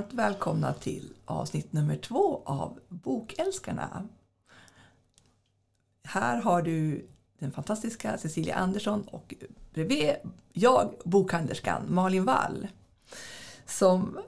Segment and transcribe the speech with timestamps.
[0.00, 4.08] varmt välkomna till avsnitt nummer två av Bokälskarna.
[6.04, 7.08] Här har du
[7.38, 9.34] den fantastiska Cecilia Andersson och
[9.74, 10.14] bredvid
[10.52, 12.68] jag, bokhandlerskan Malin Wall.
[13.66, 14.18] Som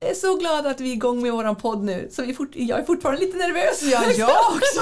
[0.00, 2.80] är så glad att vi är igång med våran podd nu, så vi fort, jag
[2.80, 3.82] är fortfarande lite nervös.
[3.82, 4.80] Ja, jag också!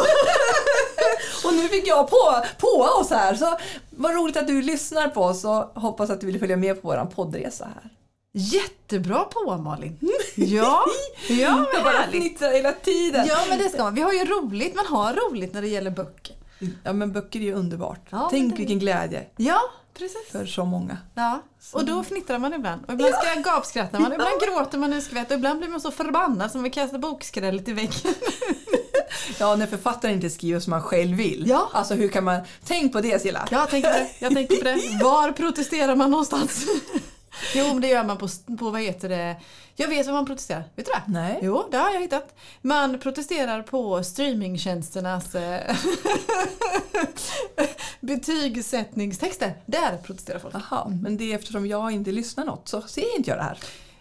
[1.48, 3.58] och nu fick jag på, på oss här, så
[3.90, 6.88] vad roligt att du lyssnar på oss och hoppas att du vill följa med på
[6.88, 8.01] våran poddresa här.
[8.34, 9.98] Jättebra på Malin!
[10.36, 10.84] Ja,
[11.28, 12.22] ja Jag bara härligt.
[12.22, 13.26] fnittrar hela tiden.
[13.28, 13.94] Ja, men det ska man.
[13.94, 16.36] Vi har ju roligt, man har roligt när det gäller böcker.
[16.84, 18.00] Ja men böcker är ju underbart.
[18.10, 19.60] Ja, men Tänk det- vilken glädje Ja,
[19.98, 20.28] precis.
[20.30, 20.96] för så många.
[21.14, 21.42] Ja,
[21.72, 22.82] och då fnittrar man ibland.
[22.86, 25.90] Och ibland ska gapskrattar man, ibland gråter man i skvätt och ibland blir man så
[25.90, 27.92] förbannad som vi kastar bokskrället i väggen.
[29.38, 31.44] Ja, när författaren inte skriver som man själv vill.
[31.48, 31.70] Ja.
[31.72, 32.40] Alltså hur kan man...
[32.64, 33.48] Tänk på det Silla!
[33.50, 34.78] Jag tänker på det, jag tänker på det.
[35.04, 36.66] Var protesterar man någonstans?
[37.54, 39.36] Jo, men det gör man på, på vad heter det?
[39.76, 40.64] Jag vet vad man protesterar.
[40.76, 41.02] Vet du det?
[41.06, 41.38] Nej.
[41.42, 42.34] Jo, det har jag hittat.
[42.60, 45.76] Man protesterar på streamingtjänsternas eh,
[48.00, 49.54] betygssättningstexter.
[49.66, 50.54] Där protesterar folk.
[50.54, 53.58] Jaha, men det är eftersom jag inte lyssnar något så ser inte jag det här.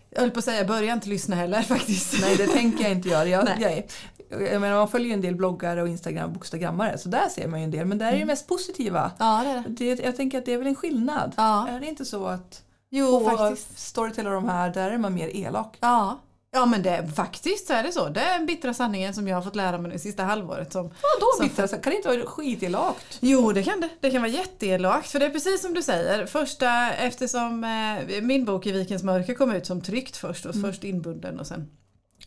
[0.09, 2.21] Jag höll på att säga, börja inte lyssna heller faktiskt.
[2.21, 3.27] Nej, det tänker jag inte göra.
[3.27, 3.57] Jag, Nej.
[3.59, 7.29] jag, är, jag menar, man följer ju en del bloggare och Instagram bokstagrammare så där
[7.29, 7.85] ser man ju en del.
[7.85, 9.11] Men där är det mest positiva.
[9.19, 9.95] Ja, det är det.
[9.95, 11.33] Det, jag tänker att det är väl en skillnad.
[11.37, 11.67] Ja.
[11.69, 13.79] Är det inte så att Jo, på faktiskt.
[13.79, 15.77] Storytel och de här, där är man mer elak?
[15.79, 16.19] Ja.
[16.53, 18.09] Ja men det, faktiskt så är det så.
[18.09, 20.73] Det är den bittra sanningen som jag har fått lära mig det sista halvåret.
[20.73, 21.67] Som, Vadå som bittra?
[21.67, 23.17] Kan det inte vara skitelakt?
[23.19, 23.89] Jo, det kan det.
[23.99, 25.11] Det kan vara jätteelakt.
[25.11, 26.25] För det är precis som du säger.
[26.25, 30.45] Första, eftersom eh, min bok i Vikens mörker kom ut som tryckt först.
[30.45, 31.69] Och Först inbunden och sen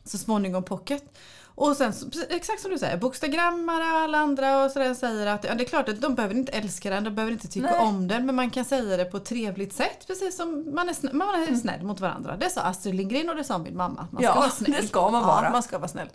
[0.04, 1.04] så småningom pocket.
[1.56, 1.92] Och sen,
[2.30, 5.68] exakt som du säger, bokstagrammare och alla andra och sådär säger att ja, det är
[5.68, 7.80] klart att de behöver inte älska den, de behöver inte tycka Nej.
[7.88, 8.26] om den.
[8.26, 10.06] Men man kan säga det på ett trevligt sätt.
[10.06, 12.36] Precis som man är, snäll, man är snäll mot varandra.
[12.36, 14.08] Det sa Astrid Lindgren och det sa min mamma.
[14.10, 14.72] Man ska Ja, vara snäll.
[14.80, 15.44] det ska man vara.
[15.44, 16.08] Ja, man ska vara snäll.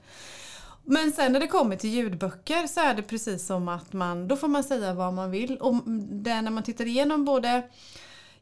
[0.84, 4.36] Men sen när det kommer till ljudböcker så är det precis som att man, då
[4.36, 5.58] får man säga vad man vill.
[5.58, 5.76] Och
[6.24, 7.64] det när man tittar igenom både,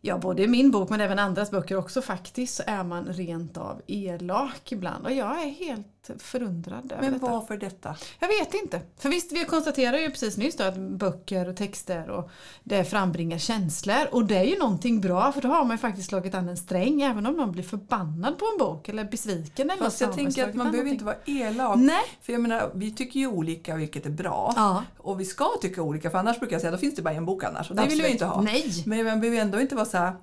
[0.01, 3.81] ja både min bok men även andras böcker också faktiskt så är man rent av
[3.87, 5.05] elak ibland.
[5.05, 7.31] Och jag är helt förundrad över Men detta.
[7.31, 7.95] varför detta?
[8.19, 8.81] Jag vet inte.
[8.97, 12.29] För visst, vi konstaterar ju precis nyss då att böcker och texter och
[12.63, 14.07] det frambringar känslor.
[14.11, 16.57] Och det är ju någonting bra för då har man ju faktiskt slagit an en
[16.57, 20.49] sträng även om någon blir förbannad på en bok eller besviken eller Fast jag tänker
[20.49, 21.77] att man an behöver inte vara elak.
[21.77, 22.03] Nej.
[22.21, 24.53] För jag menar, vi tycker ju olika vilket är bra.
[24.55, 24.83] Ja.
[24.97, 27.25] Och vi ska tycka olika för annars brukar jag säga då finns det bara en
[27.25, 27.69] bok annars.
[27.69, 28.41] Och det vill jag inte ha.
[28.41, 28.83] Nej.
[28.85, 30.13] Men man behöver ändå inte vara så här,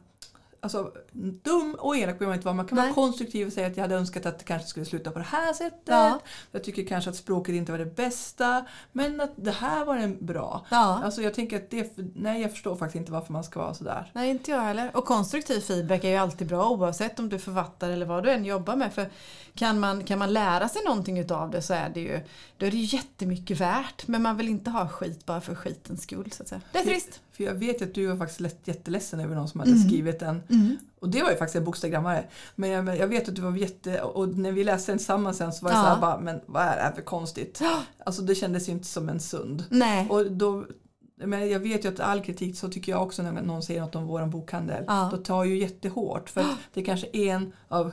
[0.64, 0.92] alltså,
[1.42, 2.54] dum och elak behöver man inte vara.
[2.54, 2.84] Man kan Nej.
[2.84, 5.24] vara konstruktiv och säga att jag hade önskat att det kanske skulle sluta på det
[5.24, 5.82] här sättet.
[5.84, 6.20] Ja.
[6.50, 8.64] Jag tycker kanske att språket inte var det bästa.
[8.92, 10.66] Men att det här var en bra.
[10.70, 11.00] Ja.
[11.04, 14.10] Alltså jag tänker att det, nej jag förstår faktiskt inte varför man ska vara sådär.
[14.14, 14.96] Nej, inte jag heller.
[14.96, 18.44] Och konstruktiv feedback är ju alltid bra oavsett om du författar eller vad du än
[18.44, 18.94] jobbar med.
[18.94, 19.10] För
[19.54, 22.20] kan man, kan man lära sig någonting utav det så är det ju,
[22.56, 24.06] då är det ju jättemycket värt.
[24.06, 26.32] Men man vill inte ha skit bara för skitens skull.
[26.32, 26.60] Så att säga.
[26.72, 27.20] Det är trist.
[27.36, 29.72] För jag vet att du var faktiskt jätteledsen över någon som Mm.
[29.72, 30.42] hade skrivit en.
[31.00, 32.24] Och det var ju faktiskt en bokstagrammare.
[32.54, 34.00] Men jag, men jag vet att du var jätte...
[34.02, 35.82] Och när vi läste den tillsammans sen så var det Ja.
[35.82, 37.60] så här bara, men vad är det här för konstigt?
[38.04, 39.64] Alltså det kändes ju inte som en sund.
[39.70, 40.08] Nej.
[40.10, 40.64] Och då,
[41.24, 43.94] men jag vet ju att all kritik, så tycker jag också när någon säger något
[43.94, 44.84] om våran bokhandel.
[44.86, 45.08] Ja.
[45.10, 46.30] Då tar ju jättehårt.
[46.30, 47.92] För det är kanske en av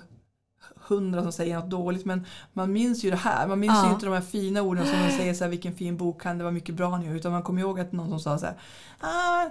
[0.96, 3.48] hundra som säger något dåligt men man minns ju det här.
[3.48, 3.88] Man minns Ja.
[3.88, 6.54] ju inte de här fina orden som de säger så här, vilken fin bokhandel, vad
[6.54, 7.16] mycket bra gör.
[7.16, 8.56] Utan man kommer ihåg att någon som sa så här,
[9.00, 9.50] ah,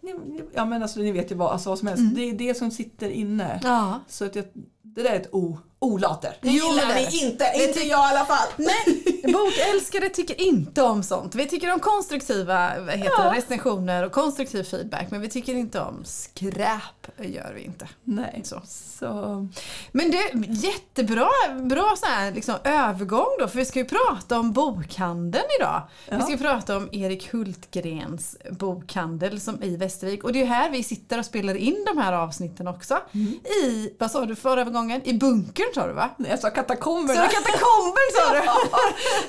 [0.00, 2.00] ni, ni- ja men alltså ni vet ju vad, alltså, vad som helst.
[2.00, 2.14] Mm.
[2.14, 3.60] Det är det som sitter inne.
[3.62, 4.00] Ja.
[4.08, 4.44] Så att jag,
[4.82, 6.36] det där är ett o, olater.
[6.40, 7.16] Det Jo, gillar det ni det.
[7.16, 8.48] inte, inte jag i alla fall.
[8.56, 9.02] Nej,
[9.32, 11.34] bokälskare tycker inte om sånt.
[11.34, 15.06] Vi tycker om konstruktiva vad heter det, recensioner och konstruktiv feedback.
[15.10, 17.06] Men vi tycker inte om skräp.
[17.18, 17.88] gör vi inte.
[18.04, 18.60] Nej, Så.
[18.98, 19.46] så
[19.92, 20.30] Men det är
[20.64, 21.28] jättebra
[21.62, 25.82] bra så här, liksom, övergång då, för vi ska ju prata om bokhandeln idag.
[26.08, 26.20] Vi Ja.
[26.22, 30.24] ska ju prata om Erik Hultgrens bokhandel som i Västervik.
[30.24, 32.98] Och det är här vi sitter och spelar in de här avsnitten också.
[33.64, 35.00] I, vad sa du förra gången?
[35.04, 36.10] I bunkern sa du va?
[36.18, 37.26] jag sa Så katakomberna.
[37.26, 38.40] katakomben sa du!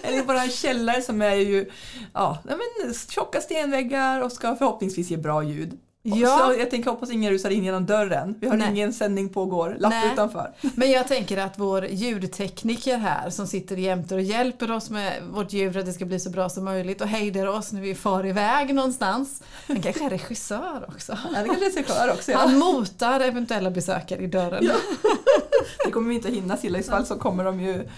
[0.08, 1.72] Eller bara en källare som är ju
[2.14, 5.80] ja, nej, men, tjocka stenväggar och ska förhoppningsvis ge bra ljud.
[6.04, 6.38] Ja.
[6.38, 8.36] Så jag tänker hoppas ingen rusar in genom dörren.
[8.40, 8.70] Vi har Nej.
[8.70, 9.76] ingen sändning pågår.
[9.80, 10.14] Lapp Nej.
[10.14, 10.54] utanför.
[10.76, 15.54] Men jag tänker att vår ljudtekniker här som sitter jämte och hjälper oss med vårt
[15.54, 17.96] ljud för att det ska bli så bra som möjligt och hejdar oss när vi
[17.96, 19.44] far iväg någonstans.
[19.68, 21.18] Han kanske är regissör också.
[21.34, 22.32] Ja, det kanske är regissör också.
[22.32, 22.38] Ja.
[22.38, 24.70] Han motar eventuella besökare i dörren.
[25.86, 27.90] Det kommer vi inte hinna Silla, i så fall så kommer de ju...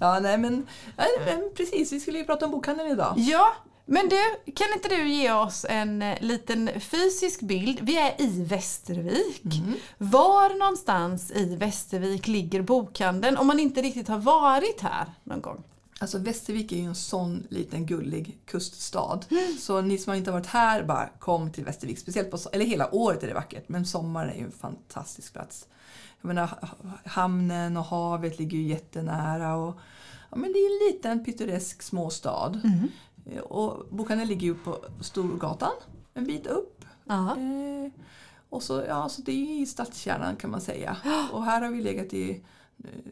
[0.00, 0.66] Ja, nej men,
[0.96, 3.14] nej, men precis, vi skulle ju prata om bokhandeln idag.
[3.16, 3.54] Ja,
[3.86, 7.80] Men du, kan inte du ge oss en eh, liten fysisk bild?
[7.82, 9.42] Vi är i Västervik.
[9.98, 15.62] Var någonstans i Västervik ligger bokhandeln om man inte riktigt har varit här någon gång?
[15.98, 19.20] Alltså Västervik är ju en sån liten gullig kuststad.
[19.60, 21.98] Så ni som inte har varit här, bara kom till Västervik.
[21.98, 25.66] Speciellt på, eller hela året är det vackert, men sommaren är ju en fantastisk plats.
[26.20, 26.68] Jag menar, ha-
[27.04, 29.56] hamnen och havet ligger ju jättenära.
[29.56, 29.78] Och,
[30.30, 32.60] ja, men det är en liten pittoresk småstad.
[32.64, 32.70] Eh,
[33.42, 35.72] Och bokhandeln ligger ju på Storgatan,
[36.14, 36.84] en bit upp.
[37.38, 37.92] Eh,
[38.48, 40.96] och så, ja, så det är i stadskärnan kan man säga.
[41.32, 42.44] Och här har vi legat i,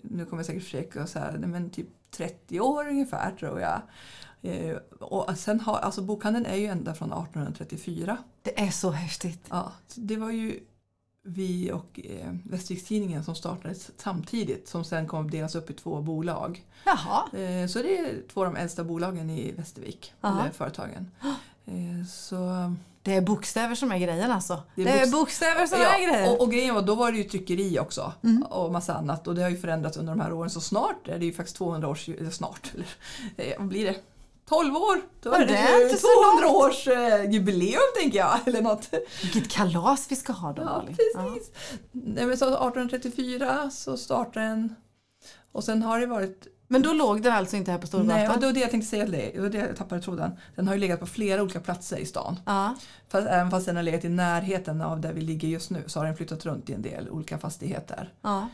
[0.03, 3.83] nu kommer jag säkert försöka säga nej, men typ 30 år ungefär tror jag.
[4.43, 8.17] Eh, och sen har, alltså bokhandeln är ju ända från 1834.
[8.43, 9.47] Det är så häftigt.
[9.51, 10.61] Ja, så det var ju
[11.25, 16.01] vi och eh, Västervikstidningen som startades samtidigt som sen kom att delas upp i två
[16.01, 16.65] bolag.
[16.85, 17.39] Jaha.
[17.41, 20.41] Eh, så det är två av de äldsta bolagen i Västervik, Aha.
[20.41, 21.11] eller företagen.
[21.67, 22.73] Eh, så
[23.03, 24.63] Det är bokstäver som är grejen alltså.
[24.75, 26.29] Det Det är, är bokst- bokstäver som är grejen.
[26.33, 28.43] och, och grejen var, då var det ju tryckeri också Mm.
[28.43, 31.19] och massa annat och det har ju förändrats under de här åren så snart är
[31.19, 32.87] det ju faktiskt 200 års, eller snart, eller
[33.37, 33.97] eh, vad blir det?
[34.49, 35.01] 12 år!
[35.23, 36.07] Då Ja, är det det, är ju inte så
[36.41, 38.89] 200 års eh, jubileum tänker jag, eller något.
[39.23, 41.51] Vilket kalas vi ska ha då Ja, precis.
[41.93, 44.75] Nej, men så 1834 så startade den
[45.53, 48.17] och sen har det varit Men då låg den alltså inte här på Storgatan?
[48.17, 49.33] Nej, och det var det jag tänkte säga till dig.
[49.35, 50.31] Det var det jag tappade tråden.
[50.57, 52.41] Den har ju legat på flera olika platser i stan.
[52.47, 52.75] Ja.
[53.09, 56.01] Fast, även fast den har legat i närheten av där vi ligger just nu så
[56.01, 58.13] har den flyttat runt i en del olika fastigheter.
[58.23, 58.49] ja.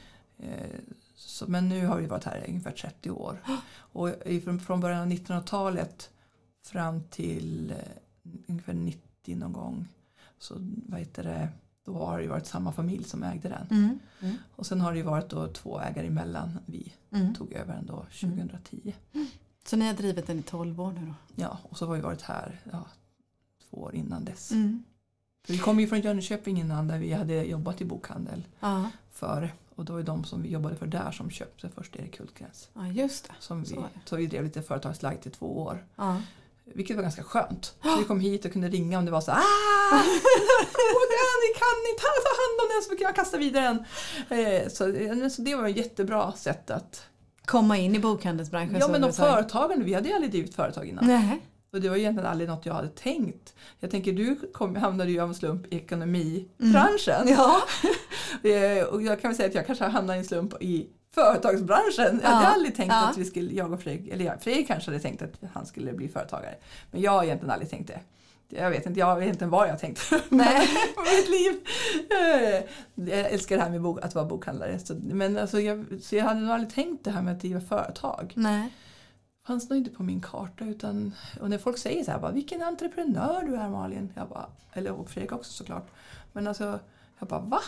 [1.21, 3.39] Så, men nu har vi varit här i ungefär 30 år.
[3.93, 6.11] Och i- från, början av 1900-talet
[6.65, 7.77] fram till eh,
[8.47, 9.89] ungefär 90 någon gång
[10.39, 10.55] så
[10.87, 11.49] vad heter det,
[11.85, 13.67] då har det varit samma familj som ägde den.
[13.71, 13.99] Mm.
[14.21, 14.37] Mm.
[14.57, 17.35] Och sen har det varit då två ägare emellan vi Mm.
[17.35, 18.95] tog över den då 2010.
[19.67, 21.15] Så ni har drivit den i 12 år nu då?
[21.43, 22.85] Ja, och så har vi varit här ja,
[23.71, 24.53] två år innan dess.
[24.53, 24.83] Mm.
[25.47, 28.91] För Vi kom ju från Jönköping innan där vi hade jobbat i bokhandel Ja.
[29.11, 29.51] före.
[29.79, 32.69] Och då var det de som vi jobbade för där som köpte först Erik Hultgrens.
[32.75, 33.35] ja, just det.
[33.41, 33.89] Som Så vi, det.
[34.05, 35.85] så vi drev lite företagslagt i två år.
[35.97, 36.23] Ja.
[36.65, 37.75] Vilket var ganska skönt.
[37.83, 39.35] Så vi kom hit och kunde ringa om det var så ah!
[41.43, 43.85] Ni kan inte ta hand om den så kan jag kasta vidare den.
[44.39, 47.03] Eh, Så, eh, så det var ett jättebra sätt att...
[47.45, 50.87] Komma in i bokhandelsbranschen Ja så men de företagen, vi hade ju aldrig drivit företag
[50.87, 51.07] innan.
[51.07, 51.41] Nej.
[51.73, 53.55] Och det var egentligen aldrig något jag hade tänkt.
[53.81, 57.29] Jag tänker du kom, hamnade ju av en slump i ekonomibranschen.
[57.29, 57.63] Ja.
[58.43, 62.21] Eh, och jag kan väl säga att jag kanske hamnade i en slump i företagsbranschen.
[62.23, 63.09] Jag hade Ja, aldrig tänkt ja.
[63.09, 65.93] att vi skulle, jag och Fredrik, eller jag, Fredrik kanske hade tänkt att han skulle
[65.93, 66.55] bli företagare.
[66.91, 68.01] Men jag har egentligen aldrig tänkt det.
[68.51, 70.69] Jag vet inte, jag vet inte vad jag tänkt Nej.
[71.17, 71.61] mitt liv.
[72.11, 72.65] Eh,
[73.19, 74.79] Jag älskar det här med bok, att vara bokhandlare.
[74.79, 77.61] Så, men alltså jag, så jag hade nog aldrig tänkt det här med att driva
[77.61, 78.33] företag.
[78.37, 78.75] Nej.
[79.47, 80.65] fanns nog inte på min karta.
[80.65, 84.13] Utan, och när folk säger så här, bara, vilken entreprenör du är Malin.
[84.17, 85.87] Jag bara, eller och Fredrik också såklart.
[86.33, 86.79] Men alltså,
[87.19, 87.61] jag bara va?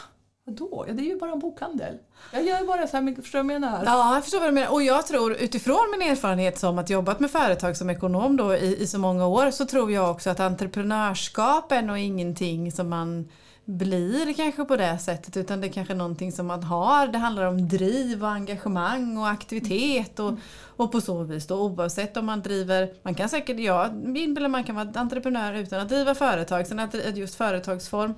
[0.51, 0.85] Vadå?
[0.89, 1.99] Ja, det är ju bara en bokhandel.
[2.33, 3.83] Jag gör bara så här, mycket, förstår du vad jag menar?
[3.85, 4.73] Ja, jag förstår vad du menar.
[4.73, 8.83] Och jag tror utifrån min erfarenhet som att jobbat med företag som ekonom då i,
[8.83, 13.29] i så många år så tror jag också att entreprenörskap är nog ingenting som man
[13.65, 17.07] blir kanske på det sättet utan det är kanske någonting som man har.
[17.07, 20.33] Det handlar om driv och engagemang och aktivitet och,
[20.77, 24.65] och på så vis då oavsett om man driver, man kan säkert, jag inbillar man
[24.65, 26.67] kan vara entreprenör utan att driva företag.
[26.67, 28.15] Sen att att just företagsform,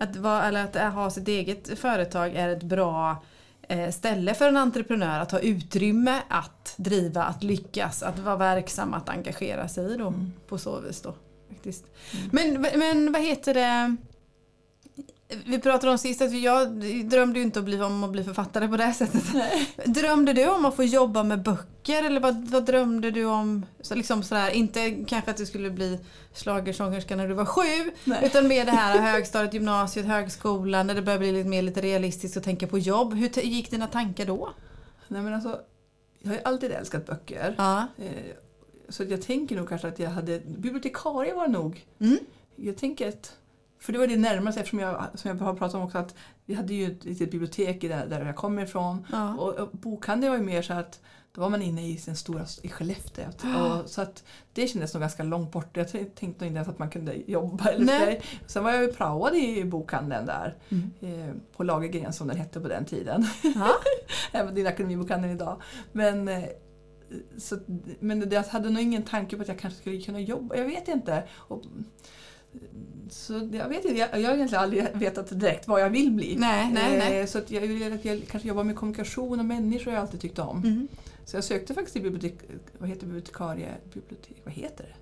[0.00, 3.22] att, vara, eller att ha sitt eget företag är ett bra
[3.68, 8.94] eh, ställe för en entreprenör att ha utrymme att driva, att lyckas, att vara verksam,
[8.94, 10.14] att engagera sig då,
[10.48, 11.02] på så vis.
[11.02, 11.14] Då,
[11.48, 11.84] faktiskt.
[12.30, 13.96] Men, men vad heter det?
[15.46, 16.68] Vi pratade om sist att jag
[17.04, 19.22] drömde ju inte bli, om att bli författare på det sättet.
[19.84, 23.66] Drömde du om att få jobba med böcker eller vad, vad drömde du om?
[23.80, 26.00] Så liksom sådär, inte kanske att du skulle bli
[26.34, 28.18] schlagersångerska när du var sju Nej.
[28.26, 32.36] utan mer det här högstadiet, gymnasiet, högskolan när det började bli lite mer lite realistiskt
[32.36, 33.14] att tänka på jobb.
[33.14, 34.50] Hur gick dina tankar då?
[35.08, 35.60] Nej, men alltså,
[36.22, 37.54] jag har ju alltid älskat böcker.
[37.58, 37.86] Ja.
[37.98, 38.10] Eh,
[38.88, 41.86] Så jag tänker nog kanske att jag hade, bibliotekarie var nog.
[42.00, 42.18] Mm.
[42.56, 43.32] Jag tänker att,
[43.80, 46.54] för det var det närmaste eftersom jag, som jag har pratat om också att vi
[46.54, 49.06] hade ju ett litet bibliotek där, där jag kommer ifrån.
[49.12, 49.34] Ja.
[49.34, 51.00] Och, och bokhandeln var ju mer så att
[51.34, 53.26] då var man inne i sin stora i Skellefteå.
[53.28, 55.76] Och, så att det kändes nog ganska långt bort.
[55.76, 58.22] Jag tänkte nog inte ens att man kunde jobba eller Nej.
[58.46, 60.56] Sen var jag ju praoad i bokhandeln där.
[60.68, 60.90] Mm.
[61.00, 63.26] Eh, på Lagergren som den hette på den tiden.
[63.42, 63.70] Ja.
[64.32, 65.62] Även din akademibokhandel idag.
[65.92, 66.44] Men, eh,
[67.38, 67.58] så,
[68.00, 70.56] men jag hade nog ingen tanke på att jag kanske skulle kunna jobba.
[70.56, 71.24] Jag vet inte.
[71.36, 71.62] Och,
[73.10, 76.36] så jag vet inte, jag, jag har egentligen aldrig vetat direkt vad jag vill bli.
[76.38, 77.20] Nej, nej, nej.
[77.20, 80.20] Eh, Så att jag, jag, jag kanske jobbar med kommunikation och människor har jag alltid
[80.20, 80.56] tyckt om.
[80.64, 80.88] Mm.
[81.24, 82.34] Så jag sökte faktiskt till bibliotek,
[82.78, 84.94] vad heter bibliotekarie, bibliotek, vad heter det?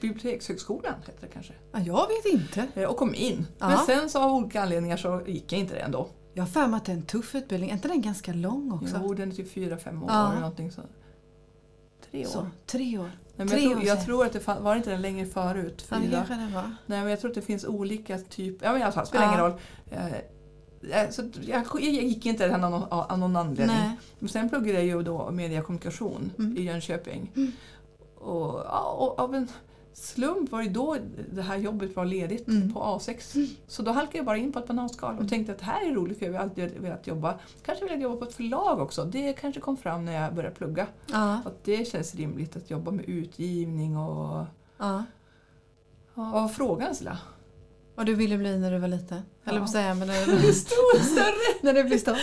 [0.00, 1.52] Bibliotekshögskolan heter det kanske.
[1.72, 2.66] Ja, jag vet inte.
[2.74, 3.46] Eh, Och kom in.
[3.58, 3.68] Ja.
[3.68, 6.08] Men sen så av olika anledningar så gick jag inte det ändå.
[6.34, 7.70] Jag har för mig att det är en tuff utbildning.
[7.70, 9.00] Är inte den ganska lång också?
[9.02, 10.28] Jo, den är typ fyra, fem år Ja.
[10.30, 10.82] eller någonting så.
[12.10, 12.30] Tre år.
[12.30, 13.10] Så, tre år.
[13.36, 15.86] Nej, men jag, tror, jag tror att det fann, var inte den längre förut?
[15.90, 16.16] Ja, det Fyra?
[16.16, 16.62] kanske den var.
[16.86, 19.32] Nej men jag tror att det finns olika typer, ja men alla fall, spelar Ja.
[19.32, 19.52] ingen roll.
[19.90, 23.76] Eh, eh, Så jag, jag gick inte den av någon, av någon anledning.
[23.76, 23.90] Nej.
[24.18, 26.56] Men sen pluggade jag ju då media och kommunikation Mm.
[26.56, 27.32] i Jönköping.
[28.14, 29.48] Och, ja, och av en
[29.94, 30.96] slump var det då
[31.32, 32.72] det här jobbet var ledigt Mm.
[32.72, 33.46] på A6.
[33.66, 35.94] Så då halkade jag bara in på ett bananskal och tänkte att det här är
[35.94, 37.34] roligt för jag har alltid velat jobba.
[37.64, 39.04] Kanske velat jobba på ett förlag också.
[39.04, 40.86] Det kanske kom fram när jag började plugga.
[41.12, 44.44] Ja, Att det känns rimligt att jobba med utgivning och...
[44.78, 45.04] ja.
[46.14, 47.18] Var frågan Silla?
[48.02, 49.22] Och du ville bli när du var liten?
[49.44, 49.66] Eller Ja.
[49.66, 51.58] säga, men när, Stor, större!
[51.62, 52.16] när du blir stor.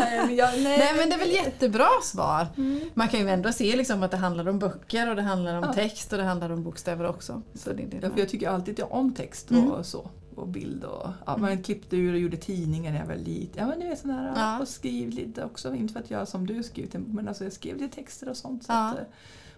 [0.00, 0.78] Nej, men jag, nej.
[0.78, 2.46] Nej men det är väl jättebra svar.
[2.56, 2.80] Mm.
[2.94, 5.64] Man kan ju ändå se liksom att det handlar om böcker och det handlar om
[5.64, 5.72] Ja.
[5.72, 7.42] text och det handlar om bokstäver också.
[7.54, 9.70] Så det det Ja, jag tycker alltid om text Mm.
[9.70, 10.10] och så.
[10.34, 11.08] Och bild och...
[11.26, 13.62] Ja, man klippte ur och gjorde tidningar när jag var liten.
[13.62, 14.32] Ja men du vet sån här...
[14.36, 14.60] Ja.
[14.60, 15.74] Och skriv lite också.
[15.74, 18.36] Inte för att jag som du skrivit en men alltså jag skrev lite texter och
[18.36, 18.64] sånt.
[18.64, 18.88] Så Ja.
[18.90, 19.04] att, eh,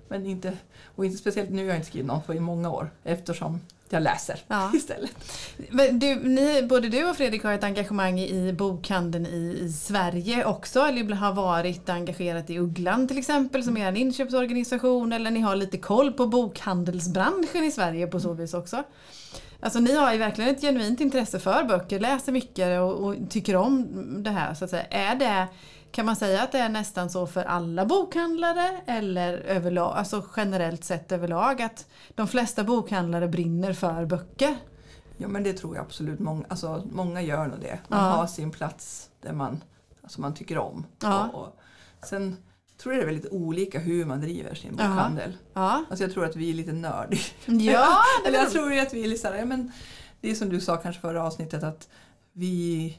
[0.08, 0.52] men inte...
[0.96, 2.90] Och inte speciellt nu har jag inte skrivit någon på i många år.
[3.04, 3.60] Eftersom
[3.92, 4.70] jag läser Ja.
[4.74, 5.10] istället.
[5.70, 10.44] Men du, ni, både du och Fredrik har ett engagemang i bokhandeln i, i Sverige
[10.44, 10.80] också.
[10.80, 15.12] Eller har varit engagerat i Ugglan till exempel som är en inköpsorganisation.
[15.12, 18.84] Eller ni har lite koll på bokhandelsbranschen i Sverige på så vis också.
[19.60, 23.56] Alltså ni har ju verkligen ett genuint intresse för böcker, läser mycket och, och tycker
[23.56, 23.86] om
[24.22, 24.54] det här.
[24.54, 24.84] Så att säga.
[24.90, 25.46] Är det,
[25.90, 30.84] kan man säga att det är nästan så för alla bokhandlare eller överlag, alltså generellt
[30.84, 34.56] sett överlag att de flesta bokhandlare brinner för böcker?
[35.16, 36.18] Ja men det tror jag absolut.
[36.18, 37.78] Många, alltså, många gör nog det.
[37.88, 38.10] Man Ja.
[38.10, 39.64] har sin plats där man,
[40.02, 40.86] alltså, man tycker om.
[41.02, 41.28] Ja.
[41.32, 41.60] Och, och,
[42.08, 42.36] sen
[42.82, 45.36] tror jag det är väldigt olika hur man driver sin bokhandel.
[45.54, 47.20] Ja, Alltså jag tror att vi är lite nördiga.
[47.46, 49.72] ja Eller jag tror att vi är lite såhär, ja, men
[50.20, 51.88] det är som du sa kanske förra avsnittet att
[52.32, 52.98] vi,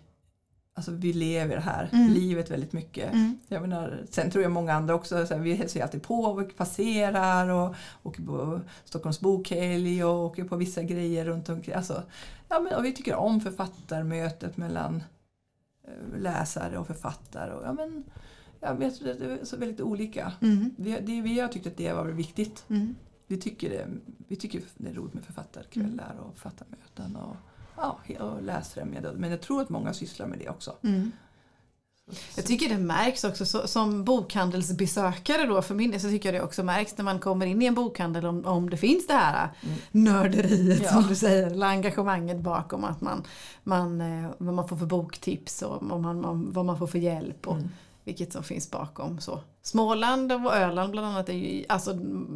[0.79, 2.13] alltså vi lever det här Mm.
[2.13, 3.13] livet väldigt mycket.
[3.13, 3.39] Mm.
[3.47, 6.21] Jag menar, sen tror jag många andra också, så här, vi hälsar ju alltid på
[6.21, 11.75] och passerar och åker på Stockholms bokhelg och åker på vissa grejer runt omkring.
[11.75, 12.03] Alltså,
[12.49, 15.03] ja, men, och vi tycker om författarmötet mellan
[15.87, 17.53] eh, läsare och författare.
[17.53, 18.03] Och, ja, men,
[18.59, 20.31] jag vet, det är så väldigt olika.
[20.41, 20.75] Mm.
[20.77, 22.65] Vi, det, vi har tyckt att det var viktigt.
[22.69, 22.95] Mm.
[23.27, 23.87] Vi tycker det,
[24.27, 27.35] vi tycker det är roligt med författarkvällar och författarmöten och,
[27.81, 29.11] ja, och läsfrämjande.
[29.15, 30.73] Men jag tror att många sysslar med det också.
[30.83, 31.11] Mm.
[32.35, 36.41] Jag tycker det märks också så, som bokhandelsbesökare då för min del så tycker jag
[36.41, 39.13] det också märks när man kommer in i en bokhandel om, om det finns det
[39.13, 39.77] här Mm.
[39.91, 40.89] nörderiet Ja.
[40.89, 43.23] som du säger eller engagemanget bakom att man,
[43.63, 47.47] man, eh, vad man får för boktips och man, man, vad man får för hjälp
[47.47, 47.69] och Mm.
[48.09, 49.21] Vilket som finns bakom.
[49.21, 49.41] Så.
[49.61, 51.93] Småland och Öland bland annat är ju, alltså,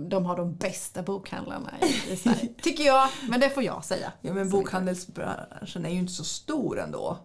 [0.07, 2.53] de har de bästa bokhandlarna i, i Sverige.
[2.61, 4.11] Tycker jag, men det får jag säga.
[4.21, 7.17] Ja, men bokhandelsbranschen är ju inte så stor ändå.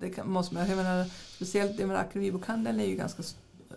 [0.00, 1.04] Det kan, måste man, jag menar,
[1.36, 3.22] speciellt jag menar, Akademibokhandeln är ju ganska...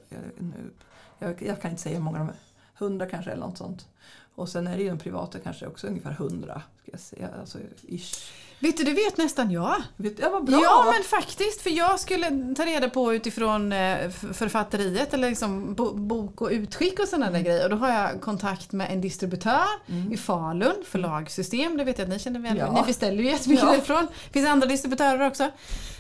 [0.09, 0.71] Jag, nu,
[1.19, 2.35] jag, jag kan inte säga hur många de är.
[2.73, 3.87] Hundra kanske eller något sånt.
[4.35, 6.61] Och sen är det ju de privata kanske också ungefär hundra.
[6.87, 7.29] Ska jag säga.
[7.39, 8.31] Alltså, ish.
[8.59, 9.75] Vet du, det vet nästan jag.
[9.97, 10.59] Vet, ja, vad bra!
[10.63, 15.93] Ja men faktiskt, för jag skulle ta reda på utifrån eh, författeriet eller liksom bo,
[15.93, 17.63] bok och utskick och sådana där grejer.
[17.63, 20.13] Och då har jag kontakt med en distributör Mm.
[20.13, 22.71] i Falun, förlagssystem, det vet jag att ni känner väl Ja.
[22.71, 23.71] Ni beställer ju jättemycket Ja.
[23.71, 24.07] därifrån.
[24.27, 25.43] Det finns andra distributörer också.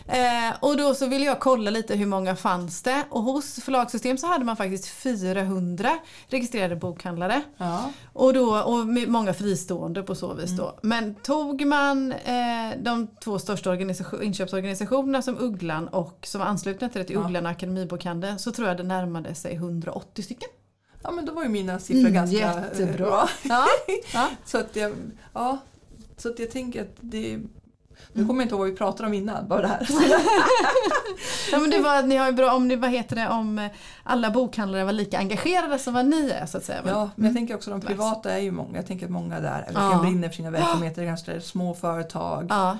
[0.07, 3.03] Eh, och då så ville jag kolla lite hur många fanns det.
[3.09, 5.89] Och hos förlagssystem så hade man faktiskt 400
[6.27, 7.41] registrerade bokhandlare.
[7.57, 7.91] Ja.
[8.13, 10.65] Och, då, och med många fristående på så vis Mm.
[10.81, 16.89] Men tog man eh, de två största organisation, inköpsorganisationerna som Ugglan och som var anslutna
[16.89, 17.25] till det till Ja.
[17.25, 20.49] Ugglan och Akademibokhandeln så tror jag det närmade sig 180 stycken.
[21.03, 22.97] ja, men då var ju mina siffror Mm, ganska eh, jättebra.
[23.07, 23.29] bra.
[23.43, 23.65] Ja,
[24.13, 24.29] ja.
[24.45, 24.93] Så att jag,
[25.33, 25.57] ja,
[26.17, 27.39] så att jag tänker att det...
[28.13, 28.27] Nu Mm.
[28.27, 29.87] kommer jag inte ihåg vad vi pratade om innan, bara det här.
[31.51, 33.71] ja men det var, ni har bra, om det, vad heter det, om eh,
[34.03, 36.81] alla bokhandlare var lika engagerade som vad ni är så att säga.
[36.83, 38.75] Men, Ja, men jag tänker också de privata är ju många.
[38.77, 39.99] Jag tänker att många där Ja.
[40.01, 40.95] brinner för sina verksamheter.
[41.01, 42.45] Det är ganska små företag.
[42.49, 42.77] ja.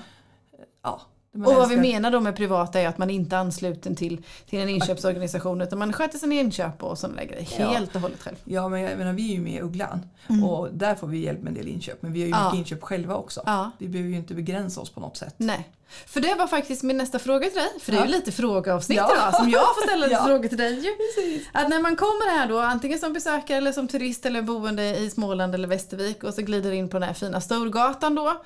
[0.82, 1.00] Ja,
[1.46, 4.58] Och vad vi menar då med privata är att man inte är ansluten till, till
[4.58, 7.68] en inköpsorganisation utan man sköter sina inköp och sådana där grejer Ja.
[7.68, 8.36] helt och hållet själv.
[8.44, 10.44] Ja, men jag menar, vi är ju med i Ugglan Mm.
[10.44, 12.02] och där får vi hjälp med en del inköp.
[12.02, 12.44] Men vi har ju Ja.
[12.44, 13.42] mycket inköp själva också.
[13.46, 13.70] Ja.
[13.78, 15.34] Vi behöver ju inte begränsa oss på något sätt.
[15.36, 15.68] Nej.
[16.06, 17.68] För det var faktiskt min nästa fråga till dig.
[17.80, 18.06] För det är Ja.
[18.06, 19.12] ju lite frågeavsnitt Ja.
[19.14, 20.24] idag som jag får ställa lite Ja.
[20.26, 20.74] frågor till dig.
[21.16, 21.48] Precis.
[21.52, 25.10] Att när man kommer här då, antingen som besökare eller som turist eller boende i
[25.10, 28.42] Småland eller Västervik och så glider in på den här fina Storgatan då.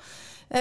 [0.49, 0.59] Eh,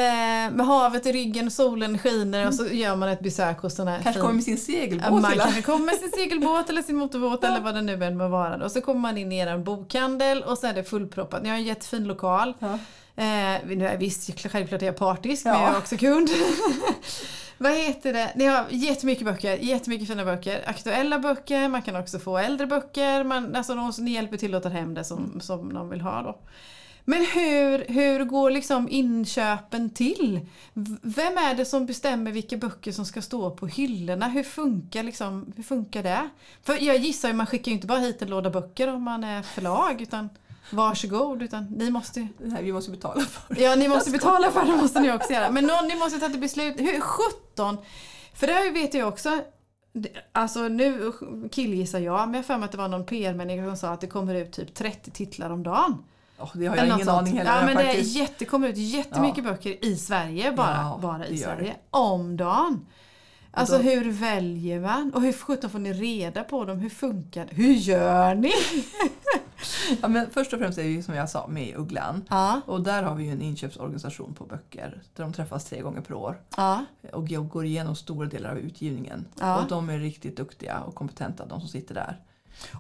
[0.52, 4.00] med havet i ryggen, solen skiner och så gör man ett besök hos den här
[4.02, 7.60] Kanske kommer med sin segelbåt Man kanske kommer med sin segelbåt eller sin motorbåt eller
[7.60, 8.64] vad det nu än må vara.
[8.64, 11.42] Och så kommer man in i er bokhandel och så är det fullproppat.
[11.42, 12.54] Ni har en jättefin lokal.
[12.58, 12.78] Ja.
[13.16, 15.62] Eh, nu är visst, självklart är jag partisk men Ja.
[15.62, 16.28] jag är också kund.
[17.58, 18.32] Vad heter det?
[18.34, 20.62] Ni har jättemycket böcker, jättemycket fina böcker.
[20.66, 23.24] Aktuella böcker, man kan också få äldre böcker.
[23.24, 26.38] Man, alltså, ni hjälper till att ta hem det som, som de vill ha då.
[27.04, 30.40] Men hur, hur går liksom inköpen till?
[31.02, 34.28] Vem är det som bestämmer vilka böcker som ska stå på hyllorna?
[34.28, 36.28] Hur funkar, liksom, hur funkar det?
[36.62, 39.24] För jag gissar ju man skickar ju inte bara hit en låda böcker om man
[39.24, 40.28] är förlag utan
[40.70, 43.62] varsågod utan ni måste Nej, vi måste betala för det.
[43.62, 45.50] Ja, ni måste betala för det måste ni också göra.
[45.50, 46.80] Men någon, ni måste ta ett beslut.
[46.80, 47.78] Hur 17?
[48.34, 49.40] För det här vet jag också.
[50.32, 51.12] Alltså nu
[51.52, 54.00] killgissar jag, men jag har för mig att det var någon PR-människa som sa att
[54.00, 56.04] det kommer ut typ 30 titlar om dagen.
[56.38, 57.08] Ja, det har jag ingen sånt.
[57.18, 60.98] aning heller Ja, men det är jätte, kommer ut jättemycket böcker i Sverige bara, Ja,
[61.02, 61.76] bara det i Sverige.
[61.90, 62.86] Om dagen.
[63.54, 65.12] Alltså då- hur väljer man?
[65.14, 66.78] Och hur sjutton får ni reda på dem?
[66.78, 67.54] Hur funkar det?
[67.54, 68.52] Hur gör ni?
[70.02, 72.24] Ja, men först och främst är vi som jag sa med i Ugglan.
[72.30, 76.00] Ja, Och där har vi ju en inköpsorganisation på böcker där de träffas tre gånger
[76.00, 79.24] per år ja, och går igenom stora delar av utgivningen.
[79.40, 79.58] Ja.
[79.62, 82.20] Och de är riktigt duktiga och kompetenta, de som sitter där.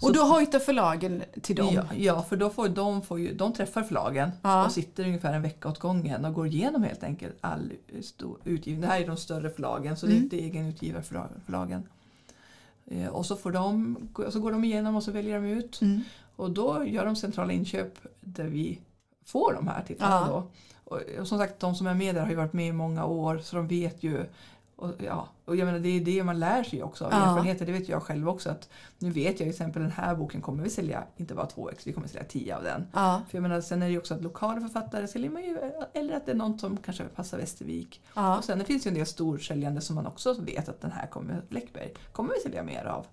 [0.02, 1.74] Och då hojtar förlagen till dem.
[1.74, 4.64] Ja, ja, för då får de, får ju, de träffar förlagen Ja.
[4.66, 7.72] och sitter ungefär en vecka åt gången och går igenom helt enkelt all
[8.44, 8.80] utgivning.
[8.80, 10.24] Det här är de större förlagen så det är Mm.
[10.24, 11.82] inte egenutgivarförlagen.
[12.86, 13.96] Eh, Och så, får de,
[14.30, 15.80] så går de igenom och så väljer de ut.
[15.82, 16.00] Mm.
[16.36, 18.78] Och då gör de centrala inköp där vi
[19.24, 20.26] får de här titlarna.
[20.26, 20.26] Ja.
[20.32, 20.46] Då.
[20.84, 23.04] Och, och som sagt, de som är med där har ju varit med i många
[23.04, 24.24] år så de vet ju.
[24.76, 27.16] Och, ja, och jag menar, det är det man lär sig också av Ja.
[27.18, 27.66] erfarenheter.
[27.66, 28.50] Det vet jag själv också.
[28.50, 28.68] Att
[28.98, 31.86] nu vet jag till exempel den här boken kommer vi sälja inte bara två ex,
[31.86, 32.86] vi kommer sälja tio av den.
[32.92, 35.58] Ja, För jag menar, sen är det ju också att lokala författare säljer man ju,
[35.94, 38.00] eller att det är någon som kanske passar Västervik.
[38.14, 40.92] ja, Och sen det finns ju en del storsäljande som man också vet att den
[40.92, 43.06] här kommer, Läckberg, kommer vi sälja mer av.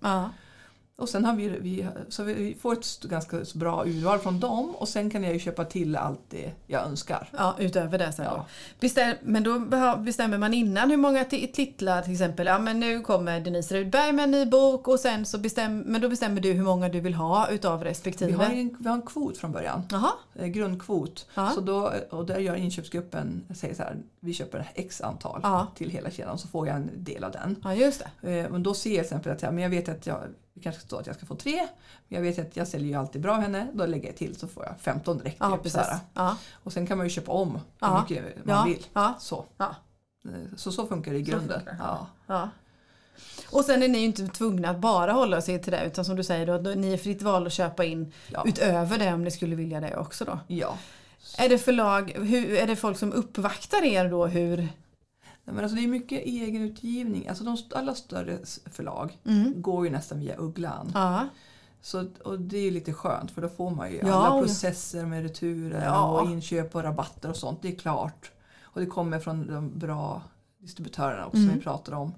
[0.96, 4.88] Och sen har vi, vi, så vi får ett ganska bra urval från dem och
[4.88, 7.28] sen kan jag ju köpa till allt det jag önskar.
[7.38, 8.24] Ja, utöver det sen.
[8.24, 8.46] Ja.
[8.80, 9.58] Bestäm, men då
[9.98, 12.46] bestämmer man innan hur många ti- titlar till exempel.
[12.46, 16.00] Ja men nu kommer Denise Rudberg med en ny bok och sen så bestäm, men
[16.00, 18.30] då bestämmer du hur många du vill ha utav respektive.
[18.30, 21.26] Vi har, en, vi har en kvot från början, Jaha, eh, grundkvot.
[21.34, 21.50] Ja.
[21.54, 25.66] Så då, och där gör inköpsgruppen, säger så här, vi köper x antal Ja.
[25.76, 27.56] till hela kedjan så får jag en del av den.
[27.64, 28.30] ja just det.
[28.40, 30.18] Eh, Men då ser jag till exempel att jag, men jag vet att jag,
[30.54, 31.56] det kanske står att jag ska få tre,
[32.08, 34.48] men jag vet att jag säljer ju alltid bra henne, då lägger jag till så
[34.48, 35.36] får jag 15 direkt.
[35.40, 35.86] Ja typ, precis.
[36.14, 38.00] Ja, Och sen kan man ju köpa om hur Ja.
[38.08, 38.86] mycket man vill.
[38.92, 39.44] ja, Så.
[39.56, 39.74] ja,
[40.56, 41.62] så så funkar det i grunden.
[43.52, 46.16] Och sen är ni ju inte tvungna att bara hålla sig till det utan som
[46.16, 48.12] du säger då, ni är fritt val att köpa in
[48.44, 50.38] utöver det om ni skulle vilja det också då.
[50.46, 50.78] ja.
[51.38, 54.68] Är det förlag, hur, är det folk som uppvaktar er då hur?
[55.52, 57.28] Men alltså det är mycket egenutgivning.
[57.28, 58.38] Alltså de, alla större
[58.72, 59.62] förlag Mm.
[59.62, 60.90] går ju nästan via Ugglan.
[60.94, 61.28] Ja,
[61.82, 65.22] Så, och det är lite skönt för då får man ju Ja, alla processer med
[65.22, 66.20] returer Ja.
[66.20, 67.62] och inköp och rabatter och sånt.
[67.62, 68.30] Det är klart.
[68.62, 70.22] Och det kommer från de bra
[70.58, 71.48] distributörerna också Mm.
[71.48, 72.14] som vi pratar om.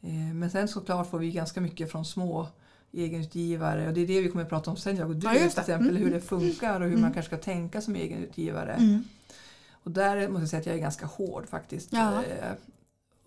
[0.00, 2.46] Eh, Men sen såklart får vi ganska mycket från små
[2.92, 5.32] egenutgivare och det är det vi kommer att prata om sen jag och du Ja,
[5.34, 6.02] till exempel Mm.
[6.02, 7.00] hur det funkar och hur Mm.
[7.00, 8.72] man kanske ska tänka som egenutgivare.
[8.72, 9.04] mm.
[9.84, 11.92] Och där måste jag säga att jag är ganska hård faktiskt.
[11.92, 12.22] Ja.
[12.24, 12.52] Eh,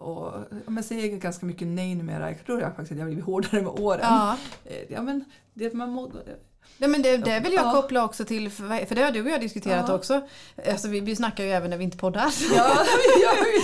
[0.08, 0.34] Och,
[0.68, 2.32] men säger ganska mycket nej numera.
[2.32, 4.00] Jag tror jag faktiskt att jag har blivit hårdare med åren.
[4.04, 4.38] ja.
[4.66, 6.12] Eh, Ja, men det man må,
[6.80, 7.72] Nej, men det, det vill jag Ja.
[7.72, 9.94] koppla också till, för det har du och jag diskuterat Ja.
[9.96, 10.22] också.
[10.70, 12.34] Alltså, vi, vi snackar ju även när vi inte poddar.
[12.56, 12.70] ja.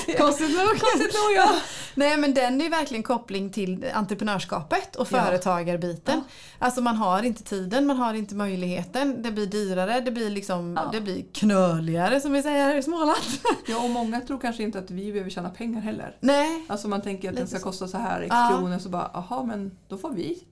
[0.18, 0.68] Konstigt nog.
[0.68, 1.50] Konstigt nog ja.
[1.96, 5.24] Nej men den är ju verkligen koppling till entreprenörskapet och Ja.
[5.26, 6.22] företagarbiten.
[6.60, 9.22] Alltså man har inte tiden, man har inte möjligheten.
[9.24, 10.90] Det blir dyrare, det blir liksom, Ja.
[10.92, 13.18] det blir knöligare som vi säger här i Småland.
[13.68, 16.18] ja, och många tror kanske inte att vi behöver tjäna pengar heller.
[16.20, 16.66] Nej.
[16.70, 17.64] Alltså man tänker att den Lite ska så.
[17.70, 18.56] kosta så här x Ja.
[18.58, 20.44] kronor så bara, aha men då får vi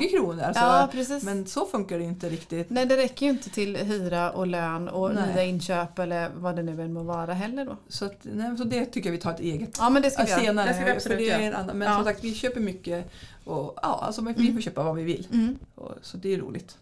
[0.00, 0.18] 20 Ja.
[0.18, 0.52] kronor.
[0.52, 1.22] Så, Ja precis.
[1.24, 2.70] men så funkar det inte riktigt.
[2.70, 5.34] Nej det räcker ju inte till hyra och lön och Nej.
[5.34, 7.76] nya inköp eller vad det nu än må vara heller då.
[7.88, 10.22] Så, att, nej, så det tycker jag vi tar ett eget Ja men det ska
[10.24, 10.68] vi senare.
[10.68, 11.94] Det ska vi absolut det är en annan, men Ja.
[11.94, 13.10] som sagt vi köper mycket
[13.44, 14.54] och ja, alltså vi Mm.
[14.54, 15.26] får köpa vad vi vill.
[15.32, 15.58] Mm.
[15.74, 16.76] Och, så det är roligt.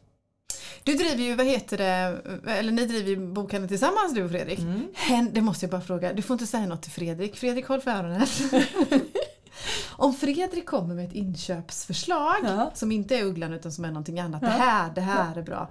[0.82, 2.18] Du driver ju, vad heter det,
[2.52, 4.58] eller ni driver ju bokhandeln tillsammans du och Fredrik.
[4.58, 4.82] Mm.
[4.94, 7.36] Hen, det måste jag bara fråga, du får inte säga något till Fredrik.
[7.36, 8.26] Fredrik håll för öronen.
[9.90, 12.70] Om Fredrik kommer med ett inköpsförslag Ja.
[12.74, 14.40] som inte är Ugglan utan som är någonting annat.
[14.40, 15.70] Det här, det här är bra.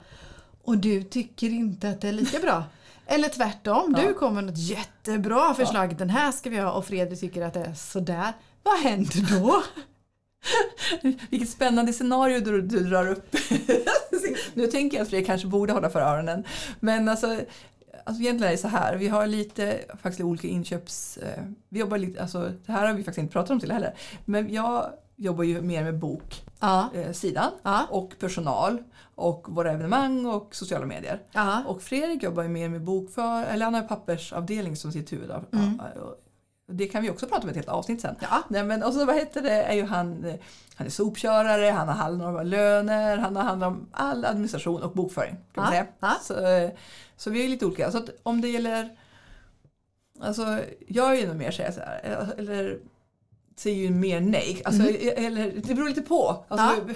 [0.63, 2.63] Och du tycker inte att det är lika bra.
[3.07, 4.13] Eller tvärtom, du Ja.
[4.13, 5.97] kommer med något jättebra förslag.
[5.97, 8.33] Den här ska vi ha och Fredrik tycker att det är sådär.
[8.63, 9.63] Vad händer då?
[11.29, 13.35] Vilket spännande scenario du, du drar upp.
[14.53, 16.43] nu tänker jag att Fredrik kanske borde hålla för öronen.
[16.79, 17.39] Men alltså,
[18.03, 21.17] alltså egentligen är det så här, vi har lite faktiskt olika inköps...
[21.17, 23.93] Eh, vi jobbar lite, alltså det här har vi faktiskt inte pratat om till heller.
[24.25, 27.51] Men jag jobbar ju mer med boksidan Ja.
[27.63, 27.87] Ja.
[27.89, 28.83] och personal
[29.15, 31.21] och våra evenemang och sociala medier.
[31.31, 31.63] Ja.
[31.67, 35.31] Och Fredrik jobbar ju mer med bokför, eller han har pappersavdelning som sitt huvud.
[35.31, 35.79] Mm.
[36.67, 38.15] Det kan vi också prata om ett helt avsnitt sen.
[38.21, 38.43] Ja.
[38.47, 40.35] Nej, men, och så vad heter det, är ju han, eh,
[40.75, 44.91] han är sopkörare, han har hand om löner, han har hand om all administration och
[44.91, 45.35] bokföring.
[45.53, 45.85] Kan Ja, säga.
[45.99, 46.15] ja.
[46.21, 46.71] Så, eh,
[47.17, 47.91] så vi är lite olika.
[47.91, 48.89] Så om det gäller,
[50.19, 52.79] alltså jag är ju nog mer så här, eller
[53.57, 54.61] säger ju mer nej.
[54.65, 55.25] Alltså, Mm.
[55.25, 56.45] eller, det beror lite på.
[56.47, 56.89] Alltså,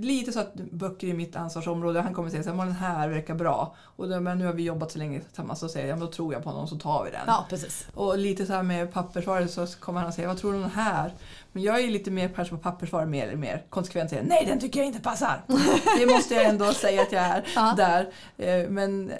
[0.00, 2.00] Lite så att böcker är mitt ansvarsområde.
[2.00, 3.74] Han kommer säga så här, "Men den här verkar bra.
[3.96, 6.06] Och då, men nu har vi jobbat så länge tillsammans så säger jag, "Ja, men
[6.06, 7.20] då tror jag på honom så tar vi den.
[7.26, 7.86] ja, precis.
[7.94, 10.70] Och lite så här med pappersvaror så kommer han säga, vad tror du om den
[10.70, 11.12] här?
[11.52, 14.60] Men jag är lite mer kanske på pappersvaror mer eller mer konsekvent säger, nej den
[14.60, 15.42] tycker jag inte passar.
[15.98, 17.74] Det måste jag ändå säga att jag är Ja.
[17.76, 18.08] där.
[18.36, 19.12] Eh, Men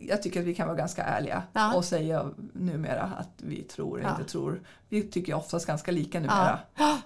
[0.00, 1.74] jag tycker att vi kan vara ganska ärliga Ja.
[1.74, 4.16] och säga numera att vi tror eller Ja.
[4.18, 4.60] inte tror.
[4.88, 6.58] Vi tycker oftast ganska lika numera.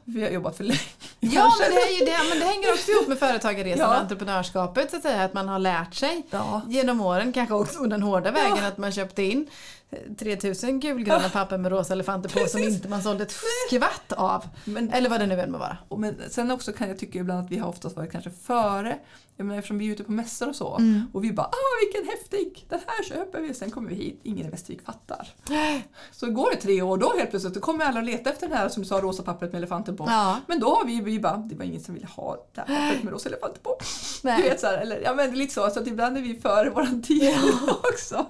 [0.05, 0.81] Vi har jobbat för länge.
[1.21, 3.99] Ja, men det, det, men det hänger också ihop med företagarresan och Ja.
[3.99, 4.91] entreprenörskapet.
[4.91, 6.63] Så att, säga, att man har lärt sig Ja.
[6.69, 9.47] genom åren, kanske också den hårda vägen, att man köpte in
[9.91, 13.35] eh, 3000 gulgröna papper med rosa elefanter på som inte man sålde ett
[13.69, 14.45] skvatt av.
[14.65, 15.77] Men Eller vad det nu än må vara.
[15.99, 18.99] Men sen också kan jag tycka ibland att vi har oftast varit kanske före.
[19.41, 20.77] Jag menar, eftersom vi är ute på mässor och så.
[20.77, 21.03] Mm.
[21.13, 23.55] Och vi bara ah vilken häftig, den här köper vi.
[23.55, 25.29] Sen kommer vi hit, ingen i Västervik fattar.
[26.13, 28.59] Så går det tre år då helt plötsligt då kommer alla och letar efter den
[28.59, 30.05] här som du sa rosa pappret med elefanten på.
[30.09, 30.41] Ja.
[30.47, 33.03] Men då har vi, vi bara, det var ingen som ville ha det här pappret
[33.03, 33.79] med rosa elefanter på.
[34.23, 34.43] Nej.
[34.43, 36.71] Du vet så här, eller ja men lite så, så att ibland är vi före
[36.71, 37.35] våran tid
[37.93, 38.27] också.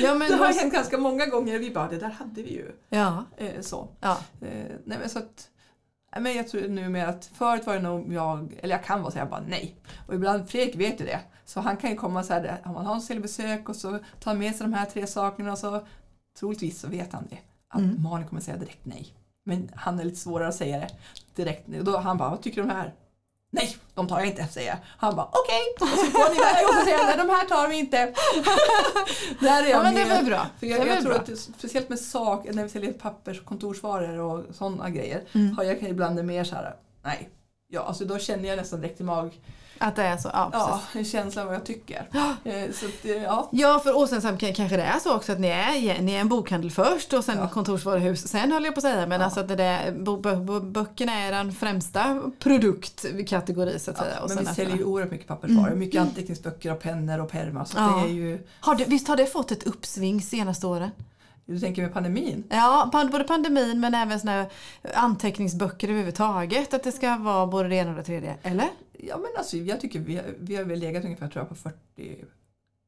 [0.00, 2.72] Ja, men Det har hänt ganska många gånger vi bara, det där hade vi ju.
[2.88, 3.24] Ja.
[3.36, 3.88] Eh, så.
[4.00, 4.18] Ja.
[4.40, 4.48] Eh,
[4.84, 5.48] nej men så att,
[6.20, 9.12] men jag tror nu med att förut var det nog jag, eller jag kan vara
[9.12, 9.76] säga bara nej.
[10.06, 11.20] Och ibland, Fredrik vet ju det.
[11.44, 14.30] Så han kan ju komma så här, om man har en säljbesök och så tar
[14.30, 15.86] han med sig de här tre sakerna och så
[16.38, 17.38] troligtvis så vet han det.
[17.68, 18.02] Att Mm.
[18.02, 19.14] Malin kommer säga direkt nej.
[19.44, 20.88] Men han är lite svårare att säga det
[21.34, 21.68] direkt.
[21.68, 22.94] Och då han bara, vad tycker du om det här?
[23.54, 24.76] Nej, de tar jag inte, säger jag.
[24.98, 25.60] Han bara, okej.
[25.80, 27.96] Och så går han iväg och så säger han, nej de här tar vi inte.
[29.40, 30.46] Där är jag ja, men det var bra.
[30.60, 31.18] för jag, var jag tror bra.
[31.20, 35.56] att speciellt med sak, när vi säljer pappers och kontorsvaror och sådana grejer, Mm.
[35.56, 37.28] har jag ibland mer så här, nej.
[37.68, 39.40] Ja, alltså då känner jag nästan direkt i mag,
[39.78, 40.30] Att det är så.
[40.32, 41.14] Ja, ja, precis.
[41.14, 42.08] en känsla av vad jag tycker.
[42.44, 43.48] Eh, så att, eh, ja.
[43.52, 46.28] Ja, för och sen kanske det är så också att ni är, ni är en
[46.28, 47.48] bokhandel först och sen Ja.
[47.48, 49.06] kontorsvaruhus sen höll jag på att säga.
[49.06, 49.24] Men Ja.
[49.24, 54.20] alltså att det där, böckerna är den främsta produktkategori så att säga.
[54.20, 57.64] Och men vi säljer ju oerhört mycket pappersvaror, mycket anteckningsböcker och pennor och pärmar.
[57.64, 57.90] Så Mm.
[57.90, 57.96] Ja.
[58.04, 60.90] det är ju, har det, visst har det fått ett uppsving senaste åren?
[61.46, 62.44] Du tänker med pandemin?
[62.48, 64.46] Ja, både pandemin men även såna
[64.94, 66.74] anteckningsböcker överhuvudtaget.
[66.74, 68.34] Att det ska vara både det ena och det tredje.
[68.42, 68.68] Eller?
[68.92, 71.54] Ja men alltså jag tycker vi, har- vi har väl legat ungefär tror jag på
[71.54, 72.24] 40,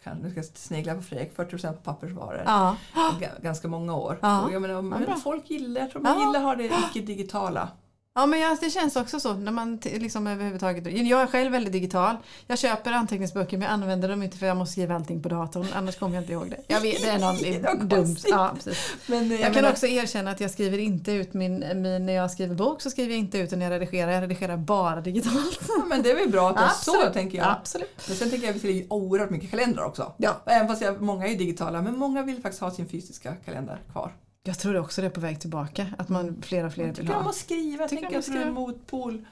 [0.05, 2.43] kanske, nu ska jag snegla på Fredrik, 40% på pappersvaror.
[2.47, 2.77] Ja.
[2.95, 4.19] Ga- Ganska många år.
[4.23, 4.43] Ja.
[4.43, 6.27] Och jag menar, men folk gillar, jag tror man Ja.
[6.27, 7.69] gillar att ha det icke-digitala.
[8.19, 10.87] Ja men jag, det känns också så när man liksom överhuvudtaget.
[11.09, 12.17] Jag är själv väldigt digital.
[12.47, 15.67] Jag köper anteckningsböcker men jag använder dem inte för jag måste skriva allting på datorn
[15.75, 16.57] annars kommer jag inte ihåg det.
[16.67, 18.17] Jag vet, det är någon dum.
[18.27, 18.79] Ja, precis.
[19.07, 22.13] Men eh, Jag kan menar- också erkänna att jag skriver inte ut min, min, när
[22.13, 24.13] jag skriver bok så skriver jag inte ut när jag redigerar.
[24.13, 25.61] Jag redigerar bara digitalt.
[25.69, 27.13] Ja, men det är väl bra att det är så Absolut.
[27.13, 27.47] tänker jag.
[27.61, 28.05] Absolut.
[28.09, 30.13] Men sen tänker jag att vi säljer oerhört mycket kalendrar också.
[30.17, 30.37] Ja.
[30.47, 33.79] Även fast jag, många är ju digitala, men många vill faktiskt ha sin fysiska kalender
[33.93, 34.13] kvar.
[34.47, 35.87] Jag tror också det är på väg tillbaka.
[35.99, 37.31] Att man fler och fler vill tycker om ha.
[37.31, 38.51] att skriva, jag Tycker att det är en skriva.
[38.51, 39.27] motpol.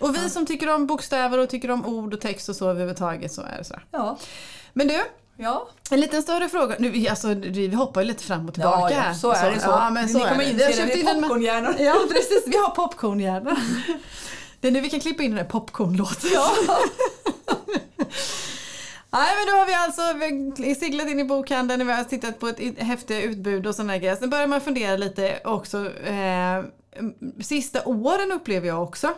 [0.00, 3.32] Och vi som tycker om bokstäver och tycker om ord och text och så överhuvudtaget
[3.32, 3.74] så är det så.
[3.90, 4.18] Ja.
[4.72, 5.04] Men du,
[5.36, 6.76] Ja, En liten större fråga.
[6.78, 9.08] Nu, alltså, vi hoppar ju lite fram och tillbaka ja, här.
[9.08, 9.68] ja, så är det så.
[9.70, 10.84] Ja, men Ni så kommer är det.
[10.84, 11.74] Vi inse har popcornhjärnor.
[11.78, 13.56] Ja precis, vi har popcornhjärna.
[14.60, 16.30] Det är nu vi kan klippa in den där popcornlåten.
[16.34, 16.50] Ja.
[19.12, 20.02] Nej men då har vi alltså
[20.62, 24.16] vi seglat in i bokhandeln, vi har tittat på ett häftigt utbud och sådana grejer.
[24.16, 25.92] Sen börjar man fundera lite också.
[26.04, 26.64] Eh,
[27.40, 29.14] sista åren upplever jag också.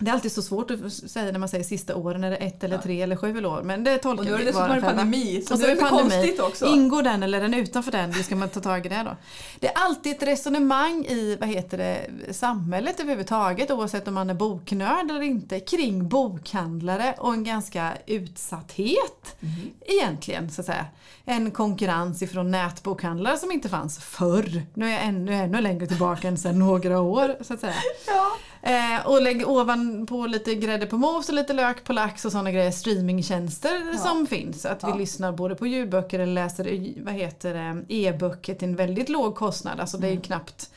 [0.00, 2.64] Det är alltid så svårt att säga när man säger sista åren, är det ett
[2.64, 3.62] eller tre eller sju år?
[3.62, 5.76] Men det tolkar Och nu är det vi dessutom pandemi, så Och det så är
[5.76, 6.10] är pandemi.
[6.10, 6.66] konstigt också.
[6.66, 8.12] Ingår den eller är den utanför den?
[8.12, 9.16] Hur ska man ta tag i det då?
[9.60, 14.34] Det är alltid ett resonemang i vad heter det, samhället överhuvudtaget oavsett om man är
[14.34, 19.70] boknörd eller inte kring bokhandlare och en ganska utsatthet Mhm.
[19.86, 20.86] egentligen så att säga.
[21.24, 24.62] En konkurrens ifrån nätbokhandlare som inte fanns förr.
[24.74, 27.74] Nu är jag ännu, ännu längre tillbaka än sedan några år så att säga.
[28.06, 28.36] Ja.
[28.62, 32.52] Eh, och lägg ovanpå lite grädde på mos och lite lök på lax och sådana
[32.52, 32.70] grejer.
[32.70, 33.98] Streamingtjänster Ja.
[33.98, 34.64] som finns.
[34.66, 34.94] Att vi Ja.
[34.94, 39.80] lyssnar både på ljudböcker eller läser vad heter det, e-böcker till en väldigt låg kostnad.
[39.80, 40.70] Alltså det är ju knappt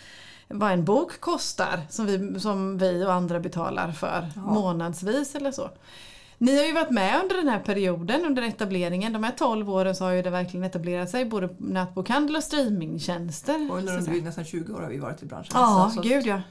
[0.47, 4.41] vad en bok kostar som vi, som vi och andra betalar för Ja.
[4.41, 5.69] månadsvis eller så.
[6.37, 9.13] Ni har ju varit med under den här perioden, under etableringen.
[9.13, 13.67] De här 12 åren så har ju det verkligen etablerat sig, både nätbokhandel och streamingtjänster.
[13.71, 15.51] Och under nästan 20 år har vi varit i branschen.
[15.53, 16.41] Ja, så, gud ja.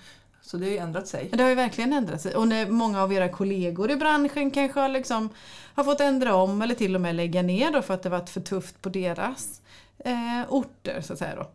[0.50, 1.28] Så det har ju ändrat sig.
[1.32, 2.34] Det har ju verkligen ändrat sig.
[2.34, 5.28] Och när många av era kollegor i branschen kanske har, liksom,
[5.74, 8.30] har fått ändra om eller till och med lägga ner då för att det varit
[8.30, 9.60] för tufft på deras
[10.04, 11.00] eh, orter.
[11.00, 11.50] Så att säga då.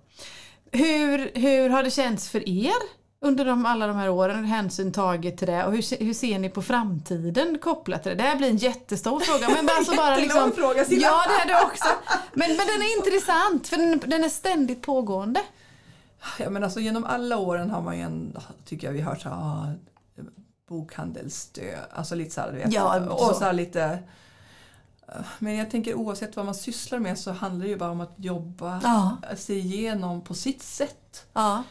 [0.71, 2.73] Hur, hur har det känts för er
[3.21, 5.65] under de, alla de här åren, hänsyn taget till det?
[5.65, 8.15] Och hur, hur ser ni på framtiden kopplat till det?
[8.15, 9.49] Det här blir en jättestor fråga.
[9.49, 11.07] Men alltså bara liksom, fråga, Silla.
[11.07, 11.89] Ja, det är det också.
[12.33, 15.41] Men, men den är intressant för den, den är ständigt pågående.
[16.39, 19.29] Ja, men alltså, genom alla åren har man ju en, tycker jag vi hört så
[19.29, 19.67] här, ah,
[20.67, 22.73] bokhandelsstöd, alltså lite så här, du vet.
[22.73, 23.43] Ja, och så.
[23.43, 23.99] här lite
[25.07, 28.01] eh, men jag tänker oavsett vad man sysslar med så handlar det ju bara om
[28.01, 29.17] att jobba Ja.
[29.37, 31.25] sig igenom på sitt sätt.
[31.33, 31.63] Ja.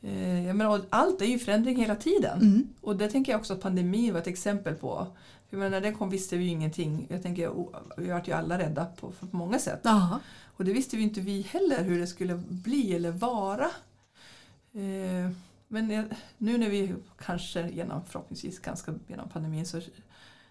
[0.00, 2.40] Eh, Jag menar, allt är ju förändring hela tiden.
[2.40, 2.68] Mm.
[2.80, 5.06] Och det tänker jag också att pandemin var ett exempel på.
[5.50, 7.06] För när den kom visste vi ju ingenting.
[7.10, 7.52] Jag tänker,
[7.96, 9.80] vi vart ju alla rädda på, på många sätt.
[9.82, 10.20] Ja.
[10.56, 13.64] Och det visste vi inte vi heller hur det skulle bli eller vara.
[14.72, 15.30] Eh,
[15.68, 16.08] Men
[16.38, 19.80] nu när vi kanske genom, förhoppningsvis ganska genom pandemin så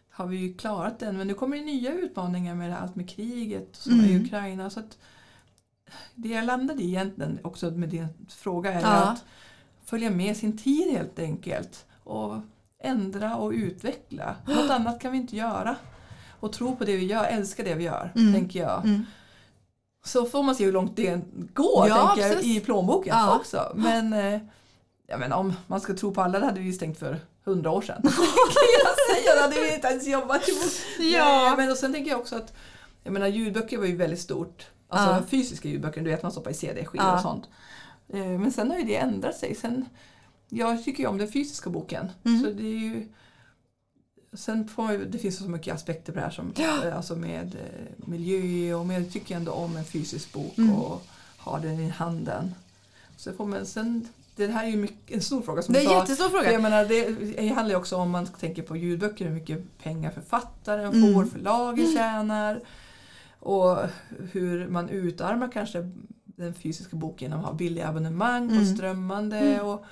[0.09, 1.17] har vi ju klarat den.
[1.17, 4.25] Men nu kommer det nya utmaningar med allt med kriget som är i Mm.
[4.25, 4.69] Ukraina.
[4.69, 4.97] Så att
[6.15, 8.87] det jag landade i egentligen också med din fråga är Ja.
[9.11, 9.25] att
[9.85, 11.85] följa med sin tid helt enkelt.
[12.03, 12.35] Och
[12.83, 14.35] ändra och utveckla.
[14.47, 15.75] Något annat kan vi inte göra.
[16.39, 18.33] Och tro på det vi gör, älska det vi gör, Mm.
[18.33, 18.85] tänker jag.
[18.85, 19.05] Mm.
[20.05, 21.19] Så får man se hur långt det
[21.53, 23.35] går Ja, tänker jag, i plånboken Ja.
[23.35, 23.71] också.
[23.75, 24.39] Men, eh,
[25.07, 27.71] jag menar, om man ska tro på alla, det hade vi ju stängt för hundra
[27.71, 28.01] år sedan.
[28.01, 28.11] kan
[28.83, 30.71] jag säga, då hade vi inte ens jobbat ihop.
[31.13, 31.25] Ja.
[31.47, 32.53] Nej, men och sen tänker jag också att
[33.03, 34.67] jag menar, ljudböcker var ju väldigt stort.
[34.89, 35.21] Alltså Ja.
[35.29, 37.15] fysiska ljudböcker, du vet man stoppar i CD-skivor Ja.
[37.15, 37.49] och sånt.
[38.13, 39.55] Eh, Men sen har ju det ändrat sig.
[39.55, 39.85] Sen,
[40.49, 42.09] jag tycker ju om den fysiska boken.
[42.25, 42.39] Mm.
[42.43, 43.07] Så det är ju,
[44.33, 46.85] sen får det finns så mycket aspekter på det här som, Ja.
[46.85, 50.73] eh, alltså med eh, miljö och med, jag tycker ändå om en fysisk bok Mm.
[50.75, 51.01] och
[51.37, 52.55] ha den i handen.
[53.17, 55.85] Så får man, sen, det här är ju mycket, en stor fråga som Det är
[55.91, 56.51] en jättestor fråga.
[56.51, 60.93] jag menar, det, handlar ju också om man tänker på ljudböcker, hur mycket pengar författaren
[60.93, 61.13] Mm.
[61.13, 62.61] får, förlaget tjänar
[63.39, 63.77] och
[64.31, 65.91] hur man utarmar kanske
[66.25, 68.75] den fysiska boken genom att ha billiga abonnemang på Mm.
[68.75, 69.37] strömmande.
[69.39, 69.65] Mm.
[69.65, 69.85] Och,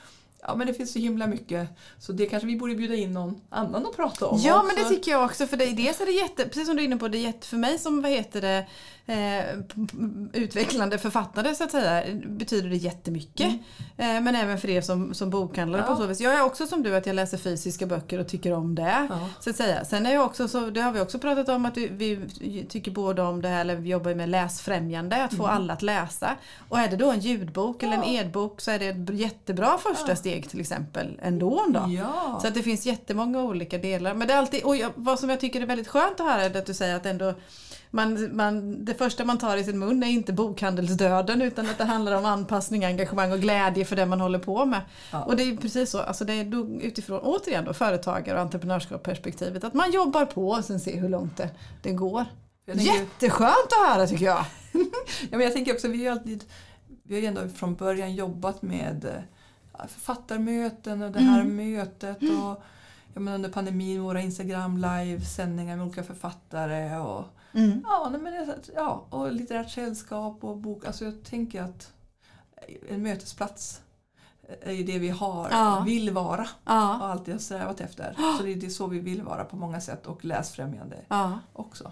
[0.48, 1.70] ja, men det finns så himla mycket.
[2.00, 4.66] Så det kanske vi borde bjuda in någon annan att prata om Ja också.
[4.68, 6.86] men det tycker jag också för det, dels är det jätte, precis som du är
[6.86, 8.66] inne på, det är jätte, för mig som vad heter det,
[9.08, 9.46] eh,
[10.34, 13.54] utvecklande författare så att säga betyder det jättemycket.
[13.98, 15.90] Eh, men även för er som, som bokhandlare Mm.
[15.92, 15.96] Ja.
[15.96, 16.20] på så vis.
[16.22, 19.08] Jag är också som du att jag läser fysiska böcker och tycker om det.
[19.10, 19.30] Ja.
[19.40, 19.86] Så att säga.
[19.86, 22.92] Sen är jag också så, det har vi också pratat om att vi, vi tycker
[22.92, 26.36] både om det här, eller vi jobbar med läsfrämjande, att få alla att läsa.
[26.70, 28.16] Och är det då en ljudbok eller en Mm.
[28.16, 28.22] Ja.
[28.22, 30.16] edbok så är det ett jättebra första Ja.
[30.36, 31.66] Steg till exempel ändå.
[31.70, 31.86] Då.
[31.98, 32.40] Ja.
[32.42, 34.14] Så att det finns jättemånga olika delar.
[34.14, 36.42] Men det är alltid, och jag, vad som jag tycker är väldigt skönt att höra
[36.44, 37.34] är att du säger att ändå
[37.92, 41.84] man, man, det första man tar i sin mun är inte bokhandelsdöden utan att det
[41.84, 44.82] handlar om anpassning, engagemang och glädje för det man håller på med.
[45.12, 45.24] Ja.
[45.24, 49.64] Och det är precis så, alltså det är då, utifrån återigen då, företagare och entreprenörskapsperspektivet
[49.64, 51.50] att man jobbar på och sen ser hur långt det,
[51.82, 52.26] det går.
[52.66, 54.46] Tänker- Jätteskönt att höra tycker jag.
[55.22, 56.44] Ja, men jag tänker också, vi har alltid,
[57.04, 59.24] vi har ju ändå från början jobbat med
[59.88, 61.56] författarmöten och det här Mm.
[61.56, 62.64] mötet och
[63.14, 67.82] jag menar, under pandemin våra Instagram live-sändningar med olika författare och, Mm.
[67.84, 70.86] ja, men det, ja, och litterärt sällskap och bok.
[70.86, 71.94] Alltså jag tänker att
[72.90, 73.82] en mötesplats
[74.62, 75.84] är ju det vi har, Ja.
[75.86, 78.16] vill vara Ja, och alltid har strävat efter.
[78.38, 81.40] Så det är, det är så vi vill vara på många sätt och läsfrämjande ja.
[81.54, 81.92] också.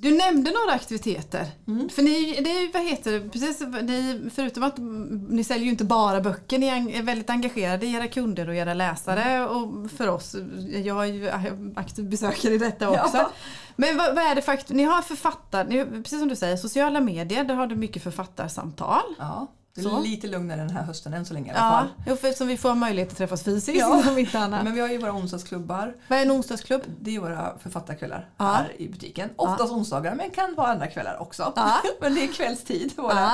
[0.00, 1.46] Du nämnde några aktiviteter.
[1.68, 1.88] Mm.
[1.88, 5.84] För ni, det vad heter det, precis, ni, förutom att mm, ni säljer ju inte
[5.84, 10.36] bara böcker, ni är väldigt engagerade i era kunder och era läsare och för oss,
[10.84, 11.30] jag är ju
[11.76, 13.16] aktiv besökare i detta också.
[13.16, 13.30] Ja.
[13.76, 17.00] Men vad, vad är det akt- ni har författar, ni, precis som du säger, sociala
[17.00, 19.14] medier, där har du mycket författarsamtal.
[19.18, 20.00] Ja, det är Så.
[20.02, 22.16] lite lugnare den här hösten än så länge i alla Ja, fall.
[22.16, 24.02] för eftersom vi får möjlighet att träffas fysiskt Ja.
[24.10, 24.64] om inte annat.
[24.64, 25.96] Men vi har ju våra onsdagsklubbar.
[26.08, 26.82] Vad är en onsdagsklubb?
[27.00, 28.44] Det är våra författarkvällar Ja.
[28.44, 29.30] här i butiken.
[29.36, 31.52] Oftast onsdagar men kan vara andra kvällar också.
[31.56, 31.76] Ja.
[32.00, 32.92] men det är kvällstid.
[32.96, 33.32] Våra.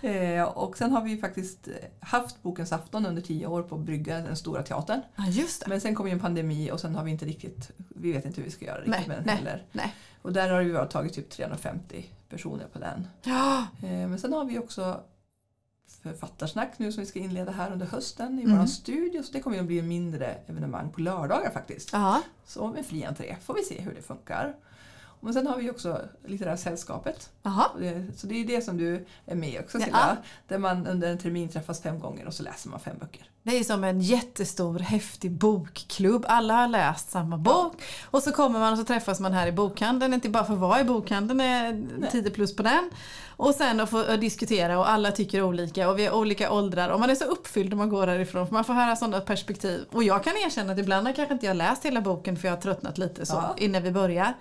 [0.00, 0.08] Ja.
[0.08, 1.68] Eh, och sen har vi faktiskt
[2.00, 5.00] haft Bokens afton under tio år på Brygga, den stora teatern.
[5.16, 5.44] ja.
[5.66, 8.36] Men sen kom ju en pandemi och sen har vi inte riktigt, vi vet inte
[8.40, 9.36] hur vi ska göra riktigt Nej, med den nej.
[9.36, 9.64] heller.
[9.72, 9.94] Nej.
[10.22, 13.06] Och där har vi tagit typ 350 personer på den.
[13.22, 13.58] Ja.
[13.82, 15.00] Eh, Men sen har vi också
[16.02, 18.58] författarsnack nu som vi ska inleda här under hösten i Mm.
[18.58, 19.22] vår studio.
[19.22, 21.88] Så det kommer att bli en mindre evenemang på lördagar faktiskt.
[21.92, 22.22] Ja.
[22.46, 24.56] Så med fri entré får vi se hur det funkar.
[25.20, 27.30] Och sen har vi också Litterära sällskapet.
[27.78, 29.84] Det- Så det är det som du är med i också Ja.
[29.84, 30.16] Silla.
[30.48, 33.30] Där man under en termin träffas fem gånger och så läser man fem böcker.
[33.48, 36.24] Det är som en jättestor häftig bokklubb.
[36.28, 37.72] Alla har läst samma bok.
[38.10, 40.14] Och så kommer man och så träffas man här i bokhandeln.
[40.14, 42.90] Inte bara för att vara i bokhandeln, är 10 plus på den.
[43.36, 46.88] Och sen att få eh, diskutera och alla tycker olika och vi har olika åldrar.
[46.88, 49.84] Och man är så uppfylld när man går härifrån för man får höra sådana perspektiv.
[49.92, 52.54] Och jag kan erkänna att ibland har kanske inte jag läst hela boken för jag
[52.56, 53.54] har tröttnat lite så Ja.
[53.58, 54.34] innan vi börjar.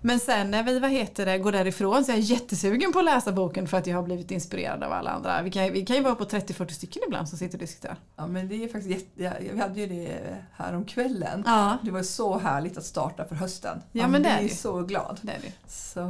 [0.00, 3.04] Men sen när vi vad heter det, går därifrån så är jag jättesugen på att
[3.04, 5.42] läsa boken för att jag har blivit inspirerad av alla andra.
[5.42, 7.96] Vi kan, vi kan ju vara på 30-40 stycken ibland som sitter och diskuterar.
[8.16, 11.42] Ja men det är faktiskt jätte, ja, vi hade ju det här om kvällen.
[11.46, 11.78] Ja.
[11.82, 13.82] Det var så härligt att starta för hösten.
[13.92, 14.48] Ja, Man men det är det.
[14.48, 15.18] så glad.
[15.22, 15.70] Det är det.
[15.72, 16.02] Så,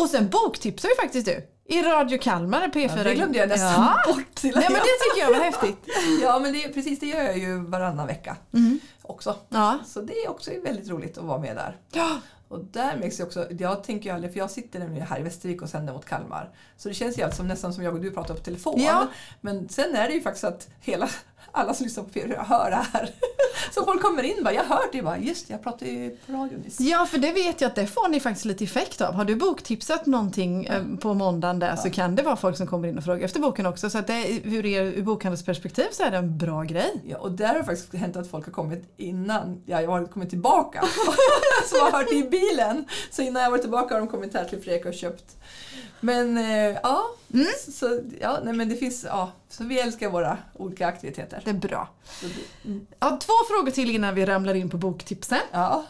[0.00, 1.46] Och sen boktipsar ju faktiskt du.
[1.70, 2.96] I Radio Kalmar, P4.
[2.96, 3.96] ja, det glömde jag nästan Ja.
[4.06, 4.42] bort.
[4.42, 5.78] Nej men det tycker jag var häftigt.
[6.22, 8.80] Ja men det, precis det gör jag ju varannan vecka Mm.
[9.02, 9.36] också.
[9.48, 9.78] Ja.
[9.86, 11.76] Så det är också väldigt roligt att vara med där.
[11.92, 12.08] ja.
[12.48, 15.62] Och där märks också, jag tänker ju aldrig, för jag sitter nämligen här i Västervik
[15.62, 16.50] och sänder mot Kalmar.
[16.76, 18.80] Så det känns ju alltså som, nästan som jag och du pratar på telefon.
[18.80, 19.08] Ja.
[19.40, 21.08] Men sen är det ju faktiskt att hela,
[21.58, 23.10] alla som lyssnar på P4 hör det här.
[23.74, 26.32] Så folk kommer in och bara, jag hört det, bara, just jag pratade ju på
[26.32, 26.80] radion nyss.
[26.80, 29.14] Ja, för det vet jag att det får ni faktiskt lite effekt av.
[29.14, 32.88] Har du boktipsat någonting eh, på måndagen där så kan det vara folk som kommer
[32.88, 33.90] in och frågar efter boken också.
[33.90, 37.02] Så att det, ur, er, ur bokhandelsperspektiv så är det en bra grej.
[37.06, 40.04] Ja, och där har det faktiskt hänt att folk har kommit innan ja, jag har
[40.04, 40.84] kommit tillbaka.
[41.68, 42.84] som har hört det i bilen.
[43.10, 45.36] Så innan jag var tillbaka har de kommit här till Fredrik och köpt.
[46.00, 47.46] Men eh, ja, Mm.
[47.72, 51.40] så, ja nej, men det finns, ja, så vi älskar våra olika aktiviteter.
[51.44, 51.88] Det är bra.
[52.64, 55.38] Mm, Ja, två frågor till innan vi ramlar in på boktipsen.
[55.52, 55.84] ja.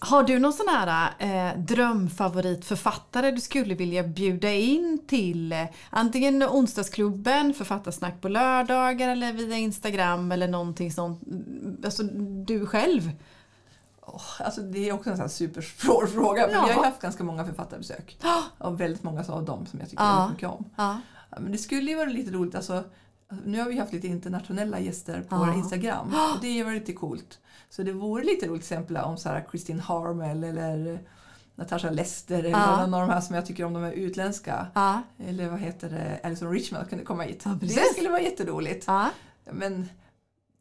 [0.00, 6.42] Har du någon sån här eh, drömfavoritförfattare du skulle vilja bjuda in till eh, antingen
[6.42, 11.20] onsdagsklubben, författarsnack på lördagar eller via Instagram eller någonting sånt?
[11.84, 12.02] Alltså
[12.46, 13.10] du själv?
[14.14, 16.46] Åh, alltså det är också en sån här supersvår fråga.
[16.46, 16.64] För Ja.
[16.66, 18.18] Vi har haft ganska många författarbesök.
[18.58, 20.16] Och väldigt många av dem som jag tycker Ja.
[20.16, 20.64] väldigt mycket om.
[20.76, 21.00] Ja.
[21.40, 22.54] Men det skulle ju vara lite roligt.
[22.54, 22.84] Alltså,
[23.44, 26.06] nu har vi haft lite internationella gäster på våra Instagram.
[26.34, 27.38] Och det var lite coolt.
[27.70, 31.00] Så det vore lite roligt till exempel om Sarah Christine Harmel eller
[31.54, 32.76] Natasha Lester eller Ja.
[32.86, 34.66] någon av de här som jag tycker om, de är utländska.
[35.26, 37.44] Eller vad heter det, Alison Richmond kunde komma hit.
[37.60, 38.86] Det skulle vara jätteroligt.
[39.52, 39.88] Men,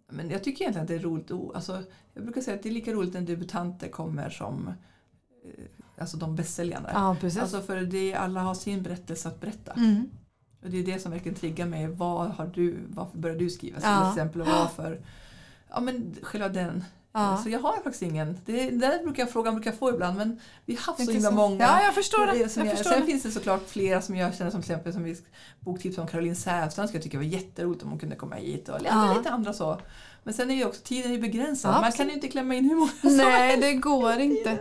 [0.10, 1.32] men jag tycker egentligen att det är roligt.
[1.56, 4.68] Alltså, jag brukar säga att det är lika roligt när debutanter kommer som
[5.46, 5.52] eh,
[5.98, 6.90] alltså de bästsäljarna.
[6.94, 7.42] ja, precis.
[7.42, 9.72] Alltså för det, alla har sin berättelse att berätta.
[9.74, 10.10] mm.
[10.64, 11.88] Och det är det som verkligen triggar mig.
[11.88, 14.10] Vad har du, varför började du skriva till Ja.
[14.10, 14.42] exempel?
[14.42, 15.02] Och varför?
[15.70, 16.84] Ja men själva den.
[17.22, 17.38] Ja.
[17.44, 18.38] Så jag har faktiskt ingen.
[18.46, 21.32] Det, det brukar jag fråga, brukar jag få ibland men vi har haft så himla
[21.32, 21.64] många.
[21.64, 22.36] Ja, jag förstår det.
[22.38, 23.06] Jag förstår sen det.
[23.06, 25.18] finns det såklart flera som jag känner som till exempel som vi
[25.60, 28.70] boktips om Caroline Säfstrand skulle jag tycka var jätteroligt om hon kunde komma hit.
[28.70, 29.14] Och Ja.
[29.18, 29.80] lite andra så.
[30.24, 31.76] Men sen är ju också tiden är begränsad.
[31.76, 34.60] Ja, Man kan ju inte klämma in hur många som Nej, det går inte.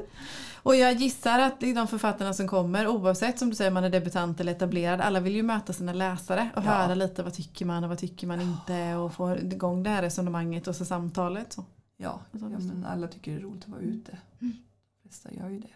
[0.63, 4.41] Och jag gissar att de författarna som kommer, oavsett som du säger man är debutant
[4.41, 6.71] eller etablerad, alla vill ju möta sina läsare och Ja.
[6.71, 10.03] höra lite vad tycker man och vad tycker man inte och få igång det här
[10.03, 11.53] resonemanget och så samtalet.
[11.53, 11.65] Så.
[11.97, 14.19] Ja, ja, men alla tycker det är roligt att vara ute.
[14.41, 14.57] Mm.
[15.03, 15.75] De flesta gör ju det.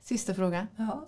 [0.00, 0.66] Sista frågan.
[0.76, 1.06] Ja.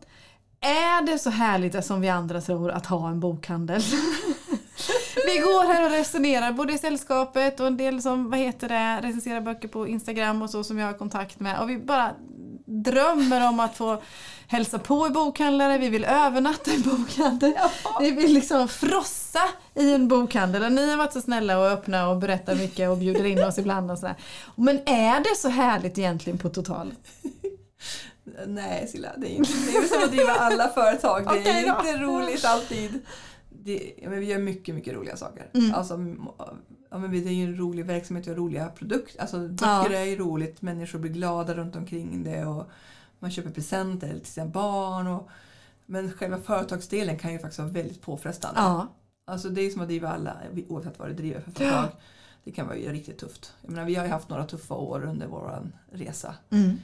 [0.61, 3.80] Är det så härligt som vi andra tror att ha en bokhandel?
[5.26, 9.09] vi går här och resonerar både i sällskapet och en del som vad heter det,
[9.09, 11.61] recenserar böcker på Instagram och så som jag har kontakt med.
[11.61, 12.14] Och vi bara
[12.70, 14.02] drömmer om att få
[14.46, 17.52] hälsa på i bokhandlare, vi vill övernatta i bokhandel.
[18.00, 19.42] Vi vill liksom frossa
[19.74, 20.62] i en bokhandel.
[20.62, 23.59] Och ni har varit så snälla och öppna och berättar mycket och bjuder in oss
[23.59, 24.16] ibland och sådär.
[24.56, 26.96] Men är det så härligt egentligen på totalen?
[28.46, 29.52] Nej Silla, det är inte.
[29.52, 31.28] Det är som att driva alla företag.
[31.33, 31.88] Det är då.
[31.88, 33.00] inte roligt alltid.
[33.48, 35.50] Det, ja, men vi gör mycket, mycket roliga saker.
[35.54, 35.74] Mm.
[35.74, 35.94] Alltså,
[36.90, 39.20] ja, men det är ju en rolig verksamhet, vi har roliga produkter.
[39.20, 39.96] Alltså, böcker Ja.
[39.98, 42.66] är ju roligt, människor blir glada runt omkring det och
[43.18, 45.07] man köper presenter till sina barn.
[45.07, 45.29] Och,
[45.87, 48.61] men själva företagsdelen kan ju faktiskt vara väldigt påfrestande.
[48.61, 48.87] Ja.
[49.26, 50.37] Alltså det är som att driva alla,
[50.68, 51.88] oavsett vad du driver för företag.
[52.44, 53.55] Det kan vara ju riktigt tufft.
[53.62, 56.35] Jag menar, vi har ju haft några tuffa år under vår resa.
[56.50, 56.79] Mm.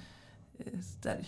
[0.59, 1.27] Eh, där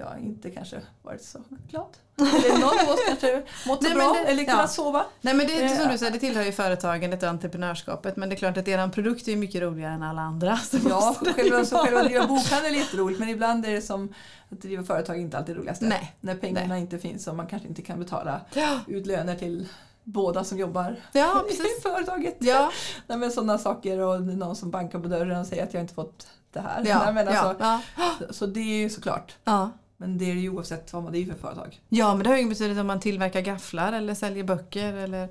[0.00, 1.38] jag inte kanske varit så
[1.70, 1.86] glad.
[2.20, 4.66] Eller någon av oss kanske mått så Nej, bra det- eller kunnat ja.
[4.68, 5.04] sova.
[5.20, 8.16] Nej men det är som Eh, du säger, det tillhör ju företagandet och entreprenörskapet.
[8.16, 10.56] Men det är klart att er produkt är mycket roligare än alla andra.
[10.56, 14.14] Så Ja, själva, så själva driva bokhandel är jätteroligt men ibland är det som
[14.50, 15.84] att driva företag inte alltid det roligaste.
[15.84, 16.14] Nej.
[16.20, 19.68] När pengarna inte finns och man kanske inte kan betala Ja, ut löner till
[20.04, 22.36] båda som jobbar ja i företaget.
[22.40, 22.70] Ja,
[23.06, 25.94] Nej, men sådana saker och någon som bankar på dörren och säger att jag inte
[25.94, 26.82] fått det här.
[26.86, 29.36] ja, Nej, men alltså, ja, ja, Så det är ju såklart.
[29.44, 29.70] ja.
[30.00, 31.80] Men det är ju oavsett vad man driver för företag.
[31.88, 35.28] ja, men det har ju ingen betydelse om man tillverkar gafflar eller säljer böcker eller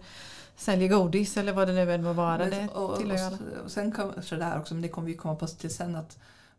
[0.56, 2.46] säljer godis eller vad det nu än må vara.
[2.46, 3.02] Det och, och,
[3.64, 6.18] och sen kanske det här också, men det kommer vi komma på till sen att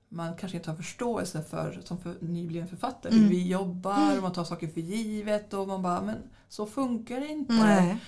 [0.08, 3.12] man kanske inte har förståelse för som för nybliven författare.
[3.12, 3.24] Mm.
[3.24, 6.16] Hur vi jobbar och man tar saker för givet och man bara, men
[6.48, 7.52] så funkar det inte.
[7.52, 7.98] Nej.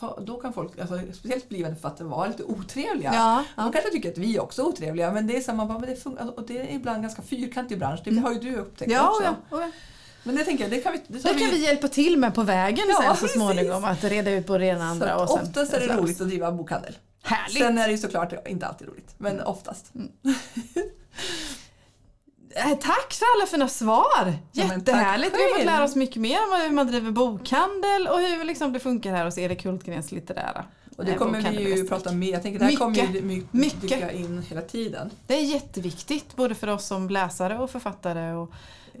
[0.00, 3.14] Kan, då kan folk, alltså, speciellt blivande författare, vara lite otrevliga.
[3.14, 3.72] Ja, De ja.
[3.72, 6.46] kanske tycker att vi också är otrevliga men det är samma, men det, fun- och
[6.46, 8.00] det är ibland ganska fyrkantig bransch.
[8.04, 8.24] Det Mm.
[8.24, 9.34] har ju du upptäckt Ja, också.
[9.50, 9.70] ja.
[10.26, 11.00] Men det tänker jag, det kan vi...
[11.08, 13.32] Det, Det kan vi hjälpa till med på vägen Ja, sen så precis.
[13.32, 13.84] småningom.
[13.84, 15.16] Att reda ut på det ena och så andra.
[15.16, 16.96] Och sen oftast är det roligt att driva bokhandel.
[17.22, 17.58] Härligt!
[17.62, 19.92] Sen är det ju såklart inte alltid roligt, men oftast.
[19.94, 20.32] Eh,
[22.62, 24.32] Tack för alla fina svar!
[24.52, 25.30] Ja, Jättehärligt!
[25.30, 28.44] tack Vi har fått lära oss mycket mer om hur man driver bokhandel och hur
[28.44, 30.64] liksom det funkar här hos Erik Hultgrens litterära.
[30.96, 33.24] Och det eh, kommer vi ju prata mer Jag tänker det här kommer ju Mycket.
[33.24, 33.80] my- Mycket.
[33.80, 35.10] dyka in hela tiden.
[35.26, 38.50] Det är jätteviktigt både för oss som läsare och författare och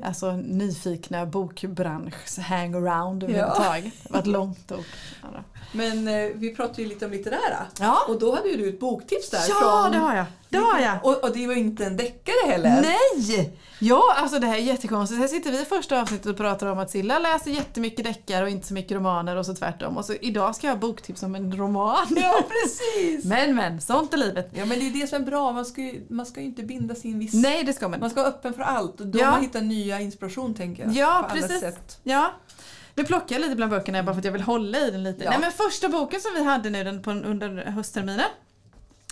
[0.02, 3.92] alltså, nyfikna bokbranschs hangaround överhuvudtaget.
[4.02, 4.84] Det var ett långt ord.
[5.22, 5.28] Ja.
[5.72, 7.66] Men eh, vi pratade ju lite om litterära.
[7.80, 9.40] Ja, Och då hade ju du ett boktips där.
[9.48, 10.26] ja från, det har jag.
[10.58, 11.04] Det har jag.
[11.04, 12.82] Och, och det var inte en deckare heller.
[12.82, 13.58] Nej!
[13.78, 15.20] Ja, alltså det här är jättekonstigt.
[15.20, 18.50] Här sitter vi i första avsnittet och pratar om att Silla läser jättemycket deckare och
[18.50, 19.96] inte så mycket romaner och så tvärtom.
[19.96, 22.06] Och så idag ska jag ha boktips om en roman.
[22.16, 23.24] Ja, precis!
[23.34, 24.50] Men men, sånt är livet.
[24.54, 25.52] Ja, men det är det som är bra.
[25.52, 27.34] Man ska ju, man ska ju inte binda sin viss...
[27.34, 29.30] Nej, det ska man Man ska vara öppen för allt och då Ja.
[29.30, 30.92] man hittar nya inspiration tänker jag.
[30.92, 31.64] Ja, precis.
[32.02, 32.30] Ja.
[32.94, 35.24] Nu plockar jag lite bland böckerna bara för att jag vill hålla i den lite.
[35.24, 35.30] Ja.
[35.30, 38.26] Nej men första boken som vi hade nu den på, under höstterminen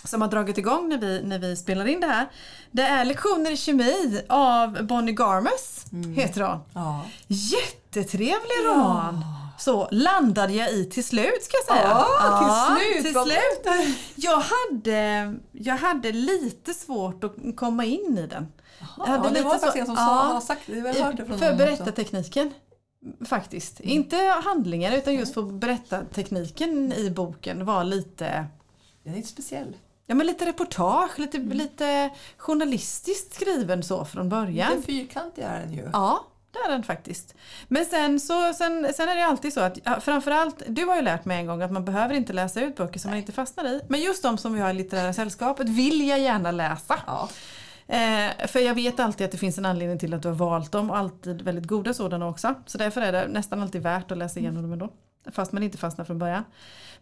[0.03, 2.27] som har dragit igång när vi, när vi spelar in det här.
[2.71, 5.85] Det är Lektioner i kemi av Bonnie Garmus,
[6.15, 6.59] heter hon.
[6.73, 7.05] Ja.
[7.27, 9.25] Jättetrevlig roman!
[9.57, 11.89] Så landade jag i till slut ska jag säga.
[11.89, 13.03] Ja, till slut.
[13.03, 13.97] Till slut.
[14.15, 18.47] Jag, hade, jag hade lite svårt att komma in i den.
[18.79, 20.29] Hade Ja, det var faktiskt en som ja.
[20.33, 21.25] sa, sagt det.
[21.27, 22.53] Från För berättartekniken.
[23.25, 23.79] Faktiskt.
[23.79, 28.45] Inte handlingen utan just för berättartekniken i boken var lite
[29.03, 29.75] Den är lite speciell.
[30.07, 31.57] Ja men lite reportage, lite, Mm.
[31.57, 34.71] lite journalistiskt skriven så från början.
[34.71, 35.89] Lite fyrkantig är den ju.
[35.93, 37.35] Ja, det är den faktiskt.
[37.67, 41.25] Men sen, så, sen, sen är det alltid så att framförallt, du har ju lärt
[41.25, 43.81] mig en gång att man behöver inte läsa ut böcker som man inte fastnar i.
[43.89, 46.99] Men just de som vi har i litterära sällskapet vill jag gärna läsa.
[47.07, 47.29] Ja.
[47.87, 50.71] Eh, för jag vet alltid att det finns en anledning till att du har valt
[50.71, 52.55] dem och alltid väldigt goda sådana också.
[52.65, 54.89] Så därför är det nästan alltid värt att läsa igenom dem ändå.
[55.31, 56.43] Fast man inte fastnar från början.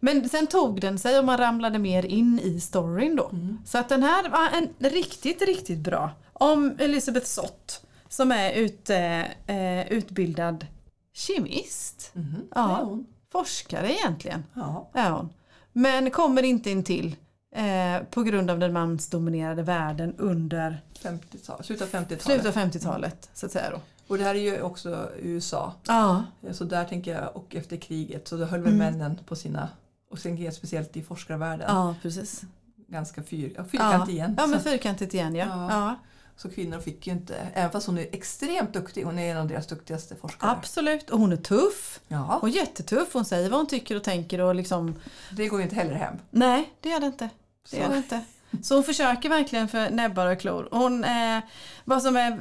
[0.03, 3.31] Men sen tog den sig och man ramlade mer in i storyn då.
[3.65, 6.11] Så att den här var en riktigt, riktigt bra.
[6.33, 10.65] Om Elisabeth Sott som är ut, eh, utbildad
[11.13, 12.11] kemist.
[12.13, 12.41] Mhm.
[12.55, 12.97] Ja.
[13.31, 14.89] Forskare egentligen Ja.
[14.93, 15.29] är hon.
[15.73, 17.15] Men kommer inte in till
[17.55, 22.21] eh, på grund av den mansdominerade världen under 50-tal, slutet av 50-talet.
[22.21, 23.29] slutet av 50-talet.
[23.33, 23.79] Så att säga då.
[24.07, 25.73] Och det här är ju också USA.
[25.87, 26.23] Ja.
[26.51, 29.69] Så där tänker jag, och efter kriget, så då höll väl männen på sina,
[30.11, 32.41] och sen speciellt i forskarvärlden, ja, precis.
[32.87, 33.65] ganska fyr, ja, Ja.
[33.69, 34.35] fyrkant igen.
[34.37, 35.45] ja, men fyrkantigt igen ja.
[35.47, 35.67] Ja.
[35.69, 35.95] ja.
[36.35, 39.47] så kvinnor fick ju inte, även fast hon är extremt duktig, hon är en av
[39.47, 40.51] deras duktigaste forskare.
[40.51, 41.09] Absolut.
[41.09, 41.99] Och hon är tuff.
[42.07, 43.13] Ja, Hon är jättetuff.
[43.13, 44.95] Hon säger vad hon tycker och tänker och liksom
[45.31, 46.15] det går ju inte heller hem.
[46.29, 47.29] Nej, det gör det inte.
[47.71, 48.21] Det gör det inte.
[48.63, 50.67] Så hon försöker verkligen för näbbar och klor.
[50.71, 51.39] Hon, eh,
[51.85, 52.39] vad som är,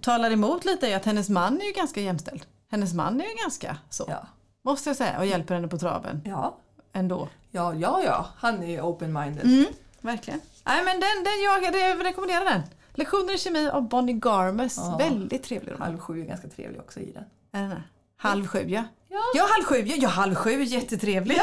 [0.00, 2.42] talar emot lite är att hennes man är ju ganska jämställd.
[2.70, 4.26] Hennes man är ju ganska så, Ja,
[4.64, 6.58] måste jag säga, och hjälper henne på traven ja,
[6.96, 7.28] ändå.
[7.50, 8.26] ja, ja, ja.
[8.38, 9.44] han är open-minded.
[9.44, 9.64] Mm,
[10.00, 10.40] verkligen.
[10.64, 11.64] Nej men den, den jag,
[11.98, 12.62] jag rekommenderar den.
[12.94, 14.76] Lektioner i kemi av Bonnie Garmus.
[14.76, 14.96] Ja.
[14.98, 15.86] Väldigt trevlig roman.
[15.88, 17.24] Halv sju är ganska trevlig också i den.
[17.62, 17.82] Är den?
[18.16, 18.84] Halv sju ja.
[19.08, 19.18] Ja.
[19.34, 19.76] Ja, halv sju.
[19.86, 21.38] Ja, ja halv sju jättetrevlig.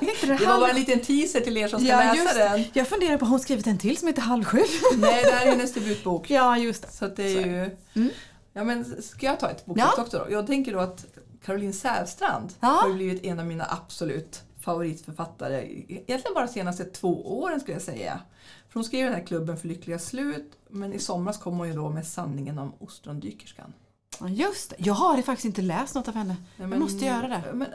[0.00, 2.64] Inte det var bara en liten teaser till er som ska Ja, läsa just den.
[2.72, 4.58] Jag funderar på, har hon skrivit en till som heter Halv sju?
[4.96, 6.30] Nej, det här är hennes debutbok.
[6.30, 6.88] ja, just det.
[6.92, 7.76] Så det är ju...
[7.94, 8.10] Mm.
[8.52, 10.02] Ja, men ska jag ta ett boktips Ja.
[10.02, 10.26] också då?
[10.32, 11.04] Jag tänker då att
[11.44, 12.68] Caroline Sävstrand Ja.
[12.68, 15.64] har blivit en av mina absolut favoritförfattare.
[15.88, 18.20] Egentligen bara de senaste två åren skulle jag säga.
[18.68, 21.74] För hon skrev den här klubben för lyckliga slut men i somras kom hon ju
[21.74, 23.72] då med sanningen om ostrondykerskan.
[24.20, 24.76] Ja, Just det.
[24.78, 26.36] Jag har faktiskt inte läst något av henne.
[26.56, 27.42] Ja, Jag måste göra det.
[27.54, 27.68] Men,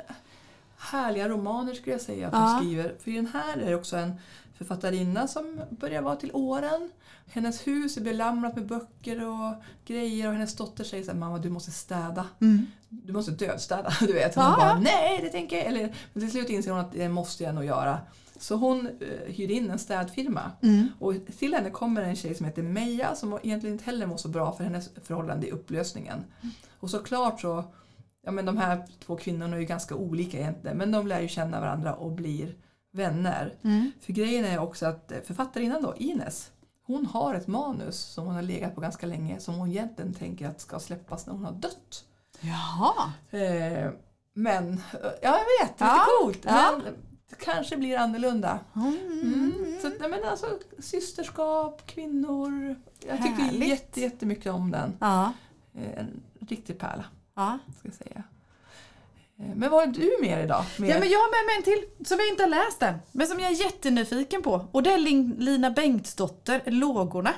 [0.77, 2.39] härliga romaner skulle jag säga att Ja.
[2.39, 2.95] hon skriver.
[2.99, 4.13] För i den här är det också en
[4.57, 6.91] författarinna som börjar vara till åren.
[7.27, 9.53] Hennes hus är belamrat med böcker och
[9.85, 12.27] grejer och hennes dotter säger så här, mamma du måste städa.
[12.41, 12.65] Mm.
[12.89, 13.93] Du måste dödstäda.
[13.99, 14.35] Du vet.
[14.35, 17.09] Hon Ja, bara, nej det tänker jag Eller, Men till slut inser hon att det
[17.09, 17.99] måste jag nog göra.
[18.39, 18.93] Så hon uh,
[19.27, 20.51] hyr in en städfirma.
[20.61, 20.87] Mm.
[20.99, 24.27] Och till henne kommer en tjej som heter Meja som egentligen inte heller mår så
[24.27, 26.23] bra för hennes förhållande i upplösningen.
[26.79, 27.63] Och såklart så,
[28.21, 31.27] ja men de här två kvinnorna är ju ganska olika egentligen men de lär ju
[31.27, 32.55] känna varandra och blir
[32.95, 33.53] vänner.
[33.61, 33.91] Mm.
[34.01, 36.51] För grejen är också att eh, författarinnan då, Ines,
[36.85, 40.47] hon har ett manus som hon har legat på ganska länge som hon egentligen tänker
[40.49, 42.05] att ska släppas när hon har dött.
[42.41, 43.13] Jaha.
[43.39, 43.91] Eh,
[44.33, 45.31] men, eh, ja jag
[45.67, 46.39] vet, lite Ja, coolt.
[46.45, 46.79] ja.
[46.83, 46.93] Men
[47.39, 48.59] kanske blir annorlunda.
[48.75, 48.97] Mm.
[49.23, 49.79] Mm.
[49.81, 50.45] Så, men alltså,
[50.79, 52.75] systerskap, kvinnor.
[53.07, 54.97] Jag tycker jätte, jättemycket om den.
[54.99, 55.33] Ja.
[55.73, 57.05] Eh, En riktig pärla,
[57.35, 57.57] Ja.
[57.79, 58.23] ska säga.
[59.39, 60.63] Eh, Men vad har du med idag?
[60.77, 60.89] Mer?
[60.89, 62.95] ja, men jag har med mig en till som jag inte har läst än.
[63.11, 64.67] Men som jag är jättenyfiken på.
[64.71, 67.33] Och det är Lin- Lina Bengtsdotter, Lågorna.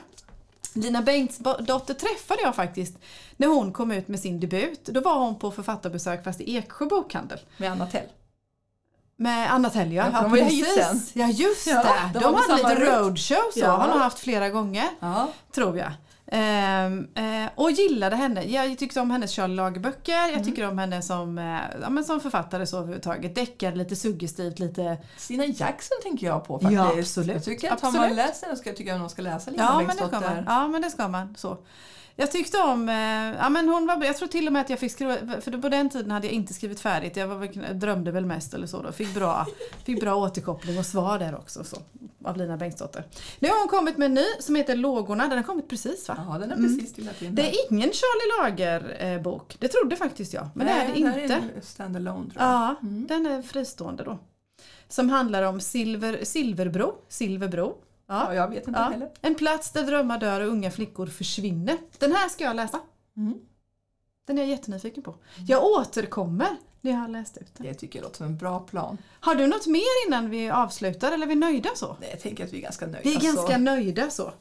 [0.73, 2.97] Lina Bengtsdotter träffade jag faktiskt
[3.37, 4.85] när hon kom ut med sin debut.
[4.85, 7.39] Då var hon på författarbesök fast i Eksjö bokhandel.
[7.57, 8.07] Med Anna Tell.
[9.19, 10.09] Med Anna Telja.
[10.13, 11.01] Ja, ju hit sen.
[11.13, 12.19] Ja just Ja, det.
[12.19, 13.59] de De, hade lite roadshow så.
[13.59, 13.71] Ja.
[13.71, 14.85] Har de haft flera gånger.
[14.99, 15.27] Ja.
[15.55, 15.91] Tror jag.
[16.31, 18.43] Eh, och gillade henne.
[18.43, 20.23] Jag tyckte om hennes Charlie Lager-böcker.
[20.23, 20.35] Mm.
[20.35, 23.35] Jag tycker om henne som, eh, ja, men som författare så överhuvudtaget.
[23.35, 24.97] Deckare, lite suggestivt, lite...
[25.17, 26.81] Stina Jackson tänker jag på faktiskt.
[26.81, 27.35] Ja, absolut.
[27.35, 28.17] Jag tycker att har man Absolut.
[28.17, 30.11] läst den ska jag tycka att man ska läsa Lina Ja men, det ska man.
[30.11, 30.43] Bengtsdotter.
[30.47, 31.35] ja men det ska man.
[31.37, 31.57] Så.
[32.19, 32.95] Jag tyckte om, eh,
[33.39, 35.69] ja men hon var, jag tror till och med att jag fick skriva, för på
[35.69, 37.15] den tiden hade jag inte skrivit färdigt.
[37.17, 38.91] Jag var, drömde väl mest eller så då.
[38.91, 39.45] Fick bra,
[39.83, 41.63] fick bra återkoppling och svar där också.
[41.63, 41.77] Så,
[42.23, 43.03] av Lina Bengtsdotter.
[43.39, 45.27] Nu har hon kommit med en ny som heter Lågorna.
[45.27, 46.25] Den har kommit precis va?
[46.29, 46.77] Ja, den är Mm.
[46.77, 47.35] precis trillat in.
[47.35, 49.55] Det är ingen Charlie Lager-bok.
[49.59, 50.47] Det trodde faktiskt jag.
[50.53, 51.33] Men det är det Nej, inte.
[51.33, 52.47] är en standalone tror jag.
[52.51, 53.07] Ja, Mm.
[53.07, 54.17] den är fristående då.
[54.89, 56.95] Som handlar om Silver, Silverbro.
[57.09, 57.75] Silverbro.
[58.07, 59.11] Ja, jag vet inte heller.
[59.21, 61.77] En plats där drömmar dör och unga flickor försvinner.
[61.97, 62.79] Den här ska jag läsa.
[63.17, 63.33] Mm.
[64.25, 65.15] Den är jag jättenyfiken på.
[65.47, 67.51] Jag återkommer jag har läst ut.
[67.57, 68.97] Det tycker jag låter som en bra plan.
[69.19, 71.97] Har du något mer innan vi avslutar eller är vi nöjda så?
[71.99, 73.01] Nej, Jag tänker att vi är ganska nöjda.
[73.09, 74.31] Vi är så ganska nöjda så.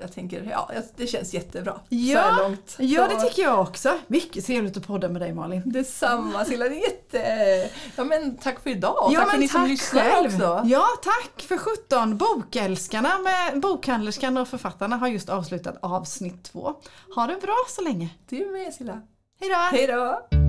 [0.00, 2.76] Jag tänker, ja, det känns jättebra Ja, så här långt.
[2.78, 3.98] Ja, så, det tycker jag också.
[4.06, 5.62] Mycket trevligt att podda med dig Malin.
[5.64, 7.70] Detsamma Silla, det är jätte...
[7.96, 10.26] Ja men tack för idag Ja, tack för ni som tack lyssnar själv.
[10.34, 10.62] också.
[10.64, 16.74] Ja, tack för 17 Bokälskarna med bokhandlerskan och författarna har just avslutat avsnitt två.
[17.14, 18.08] Ha det bra så länge.
[18.28, 19.00] Du med Silla.
[19.40, 19.56] Hej då!
[19.56, 20.47] Hej då!